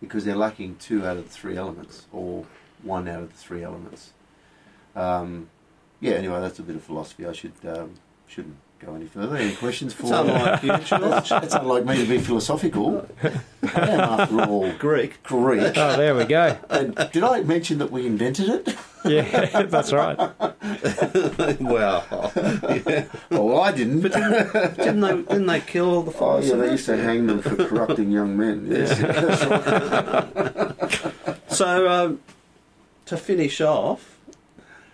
because 0.00 0.24
they're 0.24 0.36
lacking 0.36 0.76
two 0.76 1.06
out 1.06 1.16
of 1.16 1.24
the 1.24 1.30
three 1.30 1.56
elements 1.56 2.06
or 2.12 2.46
one 2.82 3.08
out 3.08 3.22
of 3.22 3.32
the 3.32 3.38
three 3.38 3.62
elements. 3.62 4.12
Um, 4.94 5.48
yeah. 6.00 6.14
Anyway, 6.14 6.40
that's 6.40 6.58
a 6.58 6.62
bit 6.62 6.76
of 6.76 6.82
philosophy. 6.82 7.26
I 7.26 7.32
should 7.32 7.52
um, 7.64 7.94
shouldn't 8.26 8.56
go 8.84 8.94
any 8.94 9.06
further. 9.06 9.36
Any 9.36 9.54
questions 9.54 9.94
for? 9.94 10.02
It's 10.02 10.10
unlike 10.12 10.62
you, 10.62 10.78
George. 10.78 11.32
it's 11.32 11.54
unlike 11.54 11.84
me 11.84 11.96
to 11.98 12.06
be 12.08 12.18
philosophical. 12.18 13.06
I 13.22 13.28
am, 13.88 14.00
after 14.00 14.40
all, 14.42 14.72
Greek. 14.72 15.22
Greek. 15.22 15.76
Oh, 15.76 15.96
there 15.96 16.14
we 16.14 16.24
go. 16.24 16.58
And 16.70 16.94
did 17.12 17.22
I 17.22 17.42
mention 17.42 17.78
that 17.78 17.90
we 17.90 18.06
invented 18.06 18.48
it? 18.48 18.76
Yeah, 19.04 19.62
that's 19.66 19.92
right. 19.92 20.16
well, 21.60 22.04
Oh, 23.30 23.44
well, 23.46 23.60
I 23.60 23.72
didn't. 23.72 24.00
But 24.00 24.12
didn't 24.12 25.00
they? 25.00 25.22
Didn't 25.22 25.46
they 25.46 25.60
kill 25.60 25.94
all 25.94 26.02
the 26.02 26.16
Oh, 26.18 26.38
yeah, 26.40 26.54
they 26.54 26.70
used 26.72 26.86
to 26.86 26.96
hang 26.96 27.26
them 27.26 27.42
for 27.42 27.56
corrupting 27.56 28.10
young 28.10 28.36
men. 28.36 28.66
Yes. 28.70 29.02
So, 31.48 31.86
um, 31.86 32.20
to 33.04 33.16
finish 33.18 33.60
off, 33.60 34.18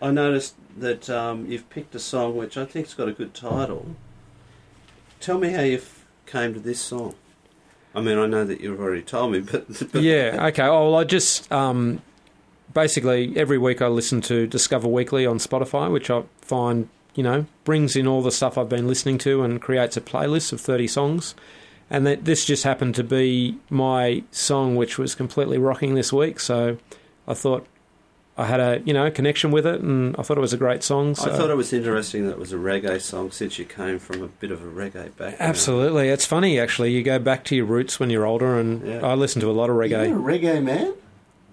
I 0.03 0.11
noticed 0.11 0.57
that 0.81 1.09
um, 1.11 1.47
you've 1.47 1.69
picked 1.71 1.95
a 1.95 1.99
song 1.99 2.37
which 2.37 2.57
I 2.57 2.64
think's 2.64 2.95
got 2.95 3.09
a 3.09 3.12
good 3.12 3.35
title. 3.35 3.97
Tell 5.21 5.38
me 5.38 5.51
how 5.51 5.62
you 5.62 5.81
came 6.27 6.55
to 6.55 6.61
this 6.61 6.81
song. 6.81 7.14
I 7.95 8.01
mean, 8.01 8.19
I 8.19 8.27
know 8.27 8.45
that 8.45 8.61
you've 8.61 8.81
already 8.81 9.03
told 9.03 9.33
me, 9.33 9.41
but, 9.53 9.67
but 9.93 10.03
Yeah. 10.03 10.47
Okay. 10.49 10.62
Oh, 10.62 10.91
well, 10.91 10.97
I 10.97 11.05
just 11.05 11.51
um, 11.51 12.03
basically 12.73 13.37
every 13.37 13.59
week 13.59 13.83
I 13.83 13.88
listen 13.88 14.21
to 14.23 14.47
Discover 14.47 14.88
Weekly 14.88 15.27
on 15.27 15.38
Spotify, 15.38 15.91
which 15.91 16.11
I 16.11 16.25
find 16.41 16.88
you 17.14 17.23
know 17.23 17.47
brings 17.64 17.97
in 17.97 18.07
all 18.07 18.23
the 18.23 18.31
stuff 18.31 18.57
I've 18.57 18.69
been 18.69 18.87
listening 18.87 19.19
to 19.19 19.43
and 19.43 19.61
creates 19.61 19.97
a 19.97 20.01
playlist 20.01 20.53
of 20.53 20.61
thirty 20.61 20.87
songs. 20.87 21.35
And 21.91 22.07
that 22.07 22.27
this 22.27 22.45
just 22.45 22.64
happened 22.64 22.95
to 22.97 23.05
be 23.05 23.59
my 23.71 24.23
song, 24.31 24.77
which 24.77 24.99
was 24.99 25.14
completely 25.14 25.57
rocking 25.57 25.95
this 25.95 26.12
week. 26.12 26.38
So 26.38 26.77
I 27.27 27.33
thought 27.33 27.67
I 28.38 28.46
had 28.46 28.61
a 28.61 28.81
you 28.85 28.92
know 28.94 29.11
connection 29.11 29.51
with 29.51 29.66
it, 29.66 29.81
and 29.81 30.14
I 30.16 30.22
thought 30.22 30.38
it 30.38 30.40
was 30.40 30.53
a 30.53 30.57
great 30.57 30.83
song. 30.85 31.16
So. 31.16 31.31
I 31.31 31.37
thought 31.37 31.51
it 31.51 31.57
was 31.57 31.72
interesting 31.72 32.24
that 32.27 32.33
it 32.33 32.38
was 32.38 32.53
a 32.53 32.57
reggae 32.57 33.01
song 33.01 33.33
since 33.33 33.59
you 33.59 33.64
came 33.64 33.98
from 33.98 34.22
a 34.22 34.29
bit 34.29 34.53
of 34.53 34.62
a 34.62 34.66
reggae 34.66 35.07
background. 35.16 35.37
Absolutely, 35.40 36.09
it's 36.09 36.24
funny 36.24 36.59
actually. 36.61 36.92
You 36.92 37.03
go 37.03 37.18
back 37.18 37.44
to 37.46 37.57
your 37.57 37.66
roots 37.66 37.98
when 37.98 38.11
you're 38.11 38.24
older, 38.24 38.57
and 38.59 38.87
Yeah. 38.87 39.01
I 39.05 39.14
listened 39.14 39.40
to 39.42 39.51
a 39.51 39.53
lot 39.53 39.70
of 39.70 39.77
You're 39.77 40.03
a 40.03 40.07
reggae. 40.07 40.40
reggae 40.40 40.62
man? 40.62 40.94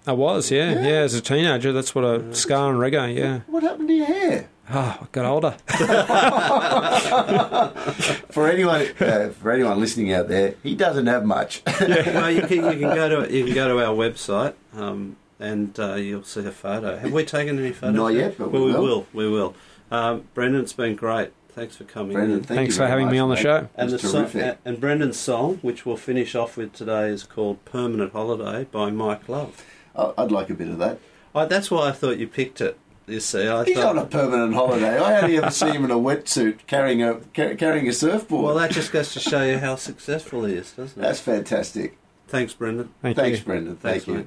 I 0.06 0.12
was, 0.12 0.52
yeah, 0.52 0.74
Yeah. 0.74 0.82
yeah, 0.82 0.88
As 1.00 1.14
a 1.14 1.20
teenager, 1.20 1.72
that's 1.72 1.92
what 1.92 2.04
I 2.04 2.32
ska 2.32 2.56
and 2.68 2.78
reggae. 2.78 3.16
Yeah. 3.16 3.40
What 3.48 3.64
happened 3.64 3.88
to 3.88 3.94
your 3.94 4.06
hair? 4.06 4.48
Oh, 4.72 4.98
I 5.02 5.06
got 5.10 5.24
older. 5.24 5.56
For 8.30 8.48
anyone, 8.48 8.86
uh, 9.00 9.30
for 9.30 9.50
anyone 9.52 9.80
listening 9.80 10.12
out 10.12 10.28
there, 10.28 10.54
he 10.62 10.74
doesn't 10.74 11.06
have 11.06 11.24
much. 11.24 11.62
well, 11.80 12.30
you 12.30 12.42
can, 12.42 12.64
you 12.72 12.78
can 12.78 12.94
go 12.94 13.08
to 13.26 13.32
you 13.32 13.44
can 13.46 13.54
go 13.54 13.68
to 13.68 13.84
our 13.84 13.94
website 13.94 14.54
um, 14.76 15.16
and 15.38 15.78
uh, 15.78 15.94
you'll 15.94 16.24
see 16.24 16.44
a 16.46 16.50
photo. 16.50 16.96
Have 16.96 17.12
we 17.12 17.24
taken 17.24 17.58
any 17.58 17.72
photos? 17.72 17.94
Not 17.96 18.08
yet, 18.14 18.36
but 18.38 18.50
we 18.52 18.58
well, 18.60 18.66
we 18.68 18.72
will. 18.74 18.82
will. 18.82 19.06
We 19.12 19.28
will. 19.30 19.54
Um, 19.90 20.24
Brendan, 20.34 20.62
it's 20.62 20.72
been 20.72 20.96
great. 20.96 21.32
Thanks 21.50 21.76
for 21.76 21.84
coming. 21.84 22.12
Brendan, 22.12 22.42
thank 22.42 22.58
Thanks 22.58 22.74
you 22.74 22.78
for 22.82 22.86
very 22.86 22.90
having 22.90 23.10
me 23.10 23.18
on 23.18 23.30
the 23.30 23.34
mate. 23.36 23.42
show. 23.42 23.68
And, 23.76 23.88
the 23.88 23.96
That's 23.96 24.10
song, 24.32 24.56
and 24.66 24.78
Brendan's 24.80 25.18
song, 25.18 25.58
which 25.62 25.86
we'll 25.86 25.96
finish 25.96 26.34
off 26.34 26.56
with 26.58 26.72
today, 26.74 27.08
is 27.08 27.22
called 27.24 27.64
"Permanent 27.64 28.12
Holiday" 28.12 28.64
by 28.70 28.90
Mike 28.90 29.26
Love. 29.28 29.64
I- 29.94 30.12
I'd 30.18 30.30
like 30.30 30.50
a 30.50 30.54
bit 30.54 30.68
of 30.68 30.76
that. 30.78 30.98
Oh, 31.34 31.46
that's 31.46 31.70
why 31.70 31.88
I 31.88 31.92
thought 31.92 32.18
you 32.18 32.26
picked 32.28 32.60
it. 32.60 32.78
You 33.06 33.20
see, 33.20 33.46
I 33.46 33.64
He's 33.64 33.76
thought. 33.76 33.96
on 33.96 33.98
a 33.98 34.04
permanent 34.06 34.52
holiday. 34.54 34.98
I 34.98 35.20
only 35.22 35.38
ever 35.38 35.50
see 35.50 35.70
him 35.70 35.84
in 35.84 35.90
a 35.92 35.96
wetsuit 35.96 36.66
carrying 36.66 37.02
a 37.02 37.20
ca- 37.34 37.54
carrying 37.54 37.88
a 37.88 37.92
surfboard. 37.92 38.44
well, 38.44 38.54
that 38.56 38.72
just 38.72 38.90
goes 38.92 39.12
to 39.12 39.20
show 39.20 39.42
you 39.44 39.58
how 39.58 39.76
successful 39.76 40.44
he 40.44 40.54
is, 40.54 40.72
doesn't 40.72 40.98
it? 40.98 41.02
That's 41.06 41.20
fantastic. 41.20 41.96
Thanks, 42.26 42.52
Brendan. 42.52 42.90
Thank 43.00 43.16
Thanks, 43.16 43.38
you. 43.38 43.44
Brendan. 43.44 43.76
Thank 43.76 44.02
Thanks, 44.04 44.06
you. 44.08 44.14
mate. 44.14 44.26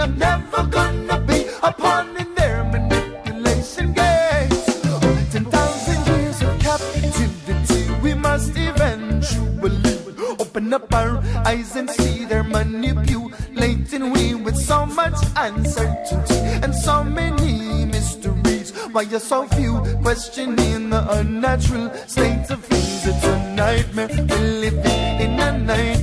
I'm 0.00 0.18
never 0.18 0.66
gonna 0.66 1.18
be 1.20 1.46
upon 1.62 2.16
in 2.16 2.34
their 2.34 2.64
manipulation 2.64 3.92
games. 3.92 4.64
Ten 5.32 5.44
thousand 5.46 6.06
years 6.06 6.42
of 6.42 6.58
captivity, 6.60 7.82
we 8.02 8.14
must 8.14 8.52
eventually 8.56 9.96
open 10.38 10.72
up 10.72 10.92
our 10.94 11.22
eyes 11.46 11.76
and 11.76 11.88
see 11.90 12.24
their 12.24 12.44
manipulating 12.44 14.10
we 14.12 14.34
with 14.34 14.56
so 14.56 14.84
much 14.86 15.16
uncertainty 15.36 16.34
and 16.62 16.74
so 16.74 17.02
many 17.02 17.84
mysteries. 17.86 18.72
Why 18.92 19.04
are 19.04 19.18
so 19.18 19.46
few 19.48 19.80
questioning 20.02 20.90
the 20.90 21.02
unnatural 21.18 21.90
state 22.06 22.50
of 22.50 22.62
things? 22.64 23.06
It's 23.06 23.24
a 23.24 23.54
nightmare. 23.54 24.08
We're 24.08 24.60
living 24.60 25.20
in 25.24 25.40
a 25.40 25.58
nightmare. 25.58 25.95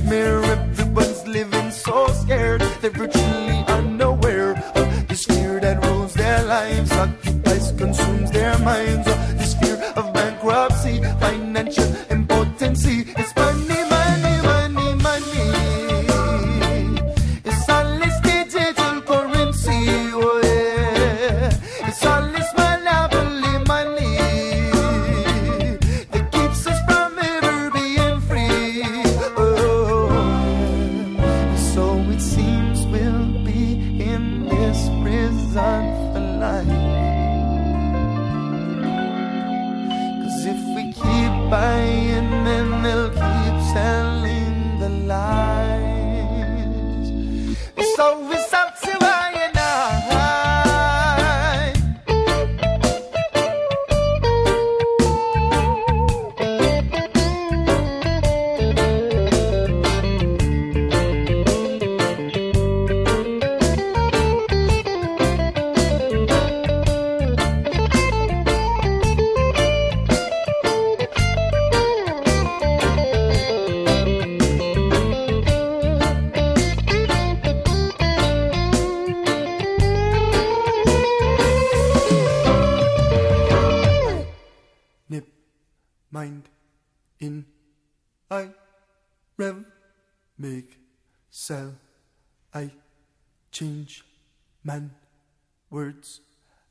with 48.34 48.46
some 48.48 48.73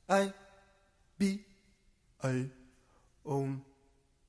I, 0.09 0.33
be, 1.17 1.39
I, 2.21 2.45
own, 3.25 3.61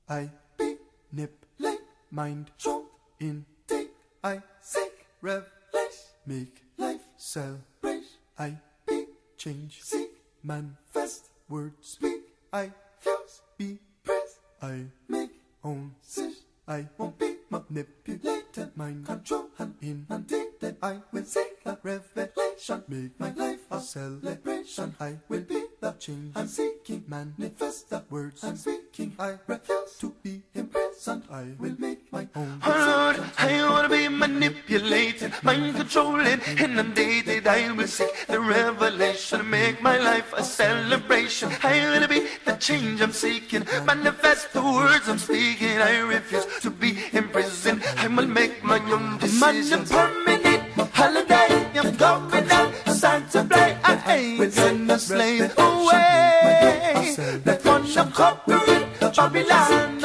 I, 0.07 0.29
be, 0.57 0.77
nip, 1.11 1.45
like, 1.59 1.79
mind, 2.11 2.51
show, 2.57 2.85
in, 3.19 3.45
take, 3.67 3.91
I, 4.23 4.41
seek, 4.61 5.05
rev, 5.21 5.45
lash, 5.73 5.99
make, 6.25 6.63
life, 6.77 7.01
sell, 7.17 7.59
race, 7.81 8.17
I, 8.39 8.55
be, 8.87 9.05
change, 9.37 9.81
seek, 9.81 10.11
manifest, 10.43 11.29
words, 11.49 11.75
speak, 11.81 12.21
I, 12.53 12.71
fuse, 12.99 13.41
be, 13.57 13.79
press, 14.03 14.39
I, 14.61 14.85
make, 15.09 15.31
own, 15.63 15.95
sish, 16.01 16.37
I 16.67 16.87
won't 16.97 17.19
be 17.19 17.35
manipulated, 17.49 18.75
mind 18.75 19.05
control, 19.05 19.49
and 19.59 19.75
in 19.81 20.05
and 20.09 20.27
take 20.27 20.59
that 20.59 20.77
I 20.81 21.01
will 21.11 21.25
seek 21.25 21.61
a 21.65 21.77
revelation, 21.83 22.83
make 22.87 23.19
my 23.19 23.31
life 23.33 23.59
a 23.69 23.79
celebration. 23.79 24.95
I 24.99 25.17
will 25.29 25.41
be 25.41 25.64
the 25.85 25.91
change 25.99 26.31
I'm 26.35 26.47
seeking, 26.47 27.03
manifest 27.07 27.91
the 27.91 28.01
words 28.09 28.43
I'm 28.43 28.57
speaking. 28.57 29.13
I 29.19 29.37
refuse 29.45 29.93
to 29.99 30.15
be 30.23 30.41
imprisoned. 30.55 31.23
I 31.31 31.45
will 31.59 31.75
make 31.77 32.11
my 32.11 32.27
own. 32.35 32.59
Lord, 32.65 33.17
I 33.37 33.51
wanna 33.69 33.89
be 33.89 34.07
manipulated, 34.07 35.31
mind 35.43 35.75
controlling, 35.75 36.41
inundated. 36.57 37.45
I 37.45 37.71
will 37.71 37.85
seek 37.85 38.15
the 38.25 38.39
revelation, 38.39 39.47
make 39.47 39.79
my 39.83 39.97
life 39.99 40.33
a 40.35 40.43
celebration. 40.43 41.51
I 41.61 41.73
wanna 41.91 42.07
be 42.07 42.21
the 42.45 42.55
change 42.55 42.99
I'm 43.01 43.11
seeking, 43.11 43.63
manifest 43.85 44.53
the 44.53 44.63
words 44.63 45.07
I'm 45.07 45.19
speaking. 45.19 45.77
I 45.77 45.99
refuse 45.99 46.47
to 46.63 46.71
be 46.71 46.97
imprisoned. 47.13 47.83
I 47.97 48.07
will 48.07 48.25
make 48.25 48.63
my 48.63 48.79
own 48.91 49.19
decisions. 49.19 49.91
I'm 49.91 49.99
on 49.99 50.33
a 50.33 50.49
permanent 50.49 50.89
holiday. 50.95 51.49
I'm 51.75 51.95
going 51.95 52.49
outside 52.49 53.29
to 53.33 53.43
play. 53.43 53.77
I 53.83 53.93
ain't 54.17 54.84
the 54.95 55.01
slave 55.01 55.53
away. 55.57 57.15
They 57.43 57.57
want 57.65 57.87
to 57.93 58.05
conquer 58.13 58.61
it, 58.67 58.99
Babylon, 59.15 59.99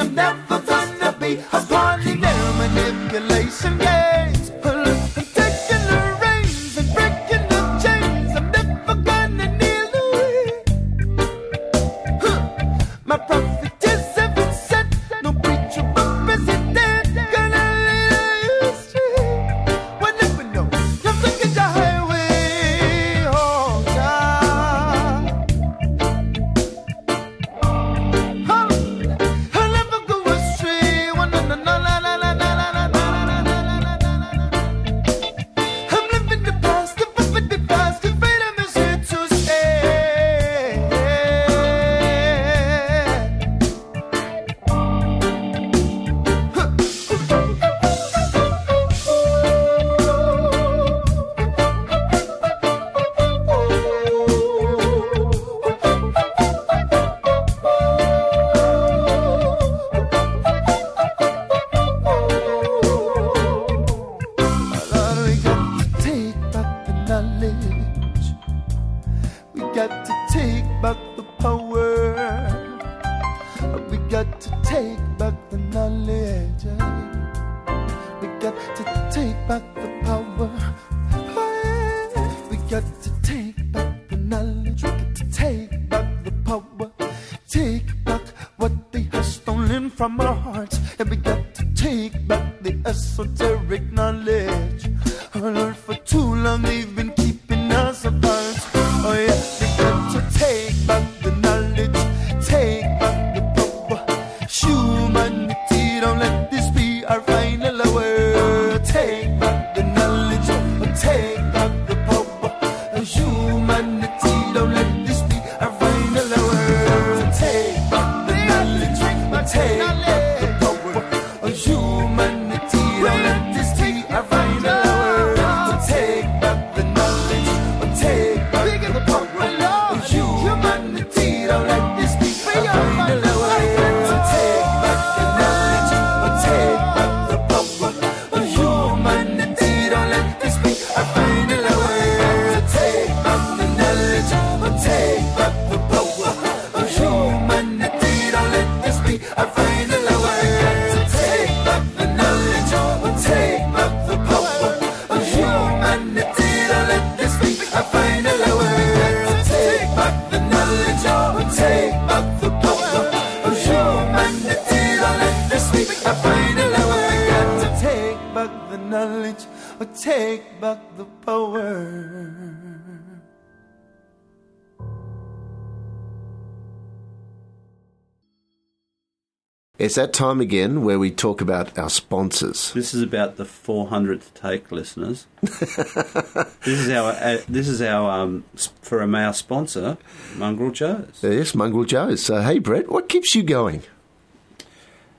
It's 179.91 179.97
that 179.97 180.13
time 180.13 180.39
again 180.39 180.85
where 180.85 180.97
we 180.97 181.11
talk 181.11 181.41
about 181.41 181.77
our 181.77 181.89
sponsors. 181.89 182.71
This 182.71 182.93
is 182.93 183.01
about 183.01 183.35
the 183.35 183.43
400th 183.43 184.33
take, 184.33 184.71
listeners. 184.71 185.27
this 185.41 186.79
is 186.79 186.89
our 186.89 187.11
uh, 187.11 187.39
this 187.49 187.67
is 187.67 187.81
our 187.81 188.09
um, 188.09 188.45
for 188.81 189.01
a 189.01 189.13
our 189.13 189.33
sponsor, 189.33 189.97
Mongrel 190.37 190.71
Joe's. 190.71 191.19
Yes, 191.21 191.53
Mongrel 191.53 191.83
Joe's. 191.83 192.23
So, 192.23 192.41
hey, 192.41 192.59
Brett, 192.59 192.89
what 192.89 193.09
keeps 193.09 193.35
you 193.35 193.43
going? 193.43 193.83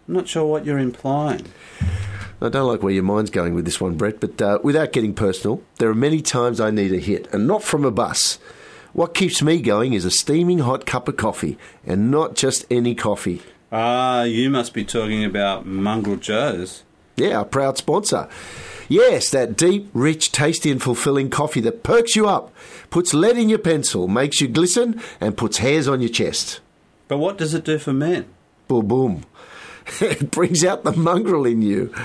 I'm 0.09 0.15
not 0.15 0.27
sure 0.27 0.47
what 0.47 0.65
you're 0.65 0.79
implying. 0.79 1.53
I 2.41 2.49
don't 2.49 2.67
like 2.67 2.83
where 2.83 2.95
your 2.95 3.03
mind's 3.03 3.29
going 3.29 3.53
with 3.53 3.67
this 3.67 3.79
one, 3.79 3.97
Brett, 3.97 4.21
but 4.21 4.41
uh, 4.41 4.59
without 4.63 4.93
getting 4.93 5.13
personal, 5.13 5.63
there 5.81 5.91
are 5.91 5.95
many 5.95 6.23
times 6.23 6.63
I 6.63 6.71
need 6.71 6.95
a 6.95 6.99
hit, 6.99 7.31
and 7.35 7.47
not 7.47 7.63
from 7.63 7.85
a 7.85 7.91
bus. 7.91 8.39
What 8.95 9.13
keeps 9.13 9.43
me 9.43 9.61
going 9.61 9.93
is 9.93 10.07
a 10.07 10.11
steaming 10.11 10.61
hot 10.61 10.87
cup 10.87 11.09
of 11.09 11.19
coffee, 11.19 11.59
and 11.85 12.11
not 12.11 12.37
just 12.37 12.65
any 12.71 12.95
coffee. 12.95 13.43
Ah, 13.73 14.25
you 14.25 14.51
must 14.51 14.75
be 14.75 14.85
talking 14.85 15.25
about 15.25 15.65
Mongrel 15.65 16.17
Joe's. 16.17 16.83
Yeah, 17.17 17.39
our 17.39 17.45
proud 17.47 17.79
sponsor. 17.79 18.29
Yes, 18.89 19.31
that 19.31 19.57
deep, 19.57 19.89
rich, 19.95 20.31
tasty, 20.31 20.71
and 20.71 20.83
fulfilling 20.83 21.31
coffee 21.31 21.63
that 21.63 21.83
perks 21.83 22.15
you 22.15 22.29
up, 22.29 22.53
puts 22.91 23.15
lead 23.15 23.39
in 23.39 23.49
your 23.49 23.59
pencil, 23.59 24.09
makes 24.09 24.43
you 24.43 24.49
glisten, 24.49 25.01
and 25.21 25.39
puts 25.39 25.57
hairs 25.59 25.89
on 25.89 26.03
your 26.03 26.11
chest. 26.11 26.61
But 27.09 27.17
what 27.17 27.39
does 27.39 27.55
it 27.55 27.65
do 27.65 27.79
for 27.79 27.95
men? 27.95 28.27
Boom, 28.69 28.87
boom. 28.87 29.25
it 30.01 30.31
brings 30.31 30.63
out 30.65 30.85
the 30.85 30.93
mongrel 30.93 31.47
in 31.47 31.63
you. 31.63 31.95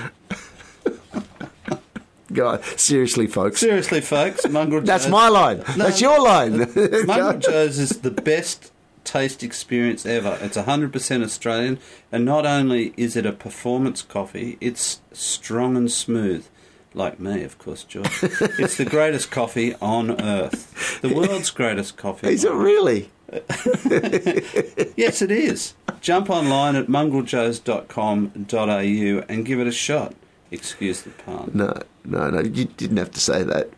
God, 2.32 2.62
seriously, 2.76 3.26
folks. 3.26 3.60
Seriously, 3.60 4.00
folks, 4.00 4.46
Mongrel 4.48 4.80
That's 4.82 5.04
Joe's. 5.04 5.10
my 5.12 5.28
line. 5.28 5.62
That's 5.76 6.00
your 6.00 6.20
line. 6.22 6.58
Mongrel 7.06 7.38
Joe's 7.38 7.78
is 7.78 8.00
the 8.00 8.10
best 8.10 8.70
taste 9.08 9.42
experience 9.42 10.06
ever. 10.06 10.38
It's 10.40 10.56
100% 10.56 11.24
Australian, 11.24 11.78
and 12.12 12.24
not 12.24 12.46
only 12.46 12.92
is 12.96 13.16
it 13.16 13.26
a 13.26 13.32
performance 13.32 14.02
coffee, 14.02 14.56
it's 14.60 15.00
strong 15.12 15.76
and 15.76 15.90
smooth. 15.90 16.46
Like 16.94 17.20
me, 17.20 17.42
of 17.44 17.58
course, 17.58 17.84
George. 17.84 18.08
it's 18.22 18.76
the 18.76 18.84
greatest 18.84 19.30
coffee 19.30 19.74
on 19.80 20.20
earth. 20.20 21.00
The 21.02 21.12
world's 21.14 21.50
greatest 21.50 21.96
coffee. 21.96 22.28
Is 22.28 22.44
it 22.44 22.52
really? 22.52 23.10
Yes, 24.96 25.22
it 25.22 25.30
is. 25.30 25.74
Jump 26.00 26.28
online 26.30 26.74
at 26.76 26.86
mongreljoes.com.au 26.88 29.24
and 29.28 29.46
give 29.46 29.60
it 29.60 29.66
a 29.66 29.72
shot. 29.72 30.14
Excuse 30.50 31.02
the 31.02 31.10
pun. 31.10 31.50
No, 31.54 31.72
no, 32.04 32.30
no. 32.30 32.40
You 32.40 32.64
didn't 32.64 32.96
have 32.96 33.10
to 33.12 33.20
say 33.20 33.42
that. 33.44 33.70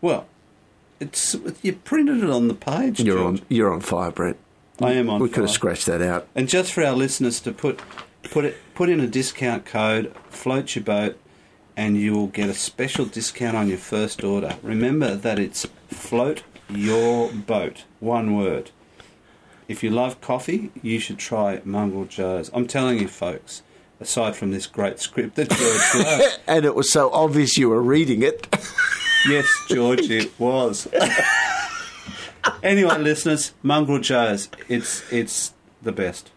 Well, 0.00 0.26
it's 1.00 1.36
you 1.62 1.72
printed 1.74 2.22
it 2.22 2.30
on 2.30 2.48
the 2.48 2.54
page. 2.54 3.00
You're 3.00 3.18
George. 3.18 3.40
on. 3.40 3.46
You're 3.48 3.72
on 3.72 3.80
fire, 3.80 4.10
Brett. 4.10 4.36
I 4.80 4.92
am 4.92 5.10
on 5.10 5.20
We 5.20 5.28
could 5.28 5.42
have 5.42 5.50
scratched 5.50 5.86
that 5.86 6.02
out. 6.02 6.28
And 6.34 6.48
just 6.48 6.72
for 6.72 6.84
our 6.84 6.94
listeners 6.94 7.40
to 7.40 7.52
put 7.52 7.80
put 8.30 8.44
it 8.44 8.56
put 8.74 8.88
in 8.88 9.00
a 9.00 9.06
discount 9.06 9.64
code, 9.64 10.14
float 10.28 10.74
your 10.74 10.84
boat, 10.84 11.18
and 11.76 11.96
you 11.96 12.12
will 12.14 12.26
get 12.28 12.48
a 12.48 12.54
special 12.54 13.04
discount 13.04 13.56
on 13.56 13.68
your 13.68 13.78
first 13.78 14.22
order. 14.22 14.56
Remember 14.62 15.14
that 15.16 15.38
it's 15.38 15.66
float 15.88 16.42
your 16.68 17.32
boat, 17.32 17.84
one 18.00 18.36
word. 18.36 18.70
If 19.68 19.82
you 19.82 19.90
love 19.90 20.20
coffee, 20.20 20.70
you 20.82 20.98
should 20.98 21.18
try 21.18 21.60
Mongrel 21.64 22.06
Joe's. 22.06 22.50
I'm 22.54 22.66
telling 22.66 22.98
you, 23.00 23.08
folks. 23.08 23.62
Aside 24.00 24.36
from 24.36 24.52
this 24.52 24.66
great 24.68 25.00
script 25.00 25.34
that 25.34 25.50
George 25.50 26.04
wrote, 26.20 26.38
And 26.46 26.64
it 26.64 26.76
was 26.76 26.92
so 26.92 27.10
obvious 27.10 27.58
you 27.58 27.68
were 27.68 27.82
reading 27.82 28.22
it. 28.22 28.46
yes, 29.28 29.46
George, 29.68 30.08
it 30.08 30.38
was. 30.38 30.86
anyway, 32.62 32.98
listeners, 32.98 33.54
Mongrel 33.62 34.00
Joe's, 34.00 34.48
it's 34.68 35.10
it's 35.12 35.54
the 35.82 35.92
best. 35.92 36.30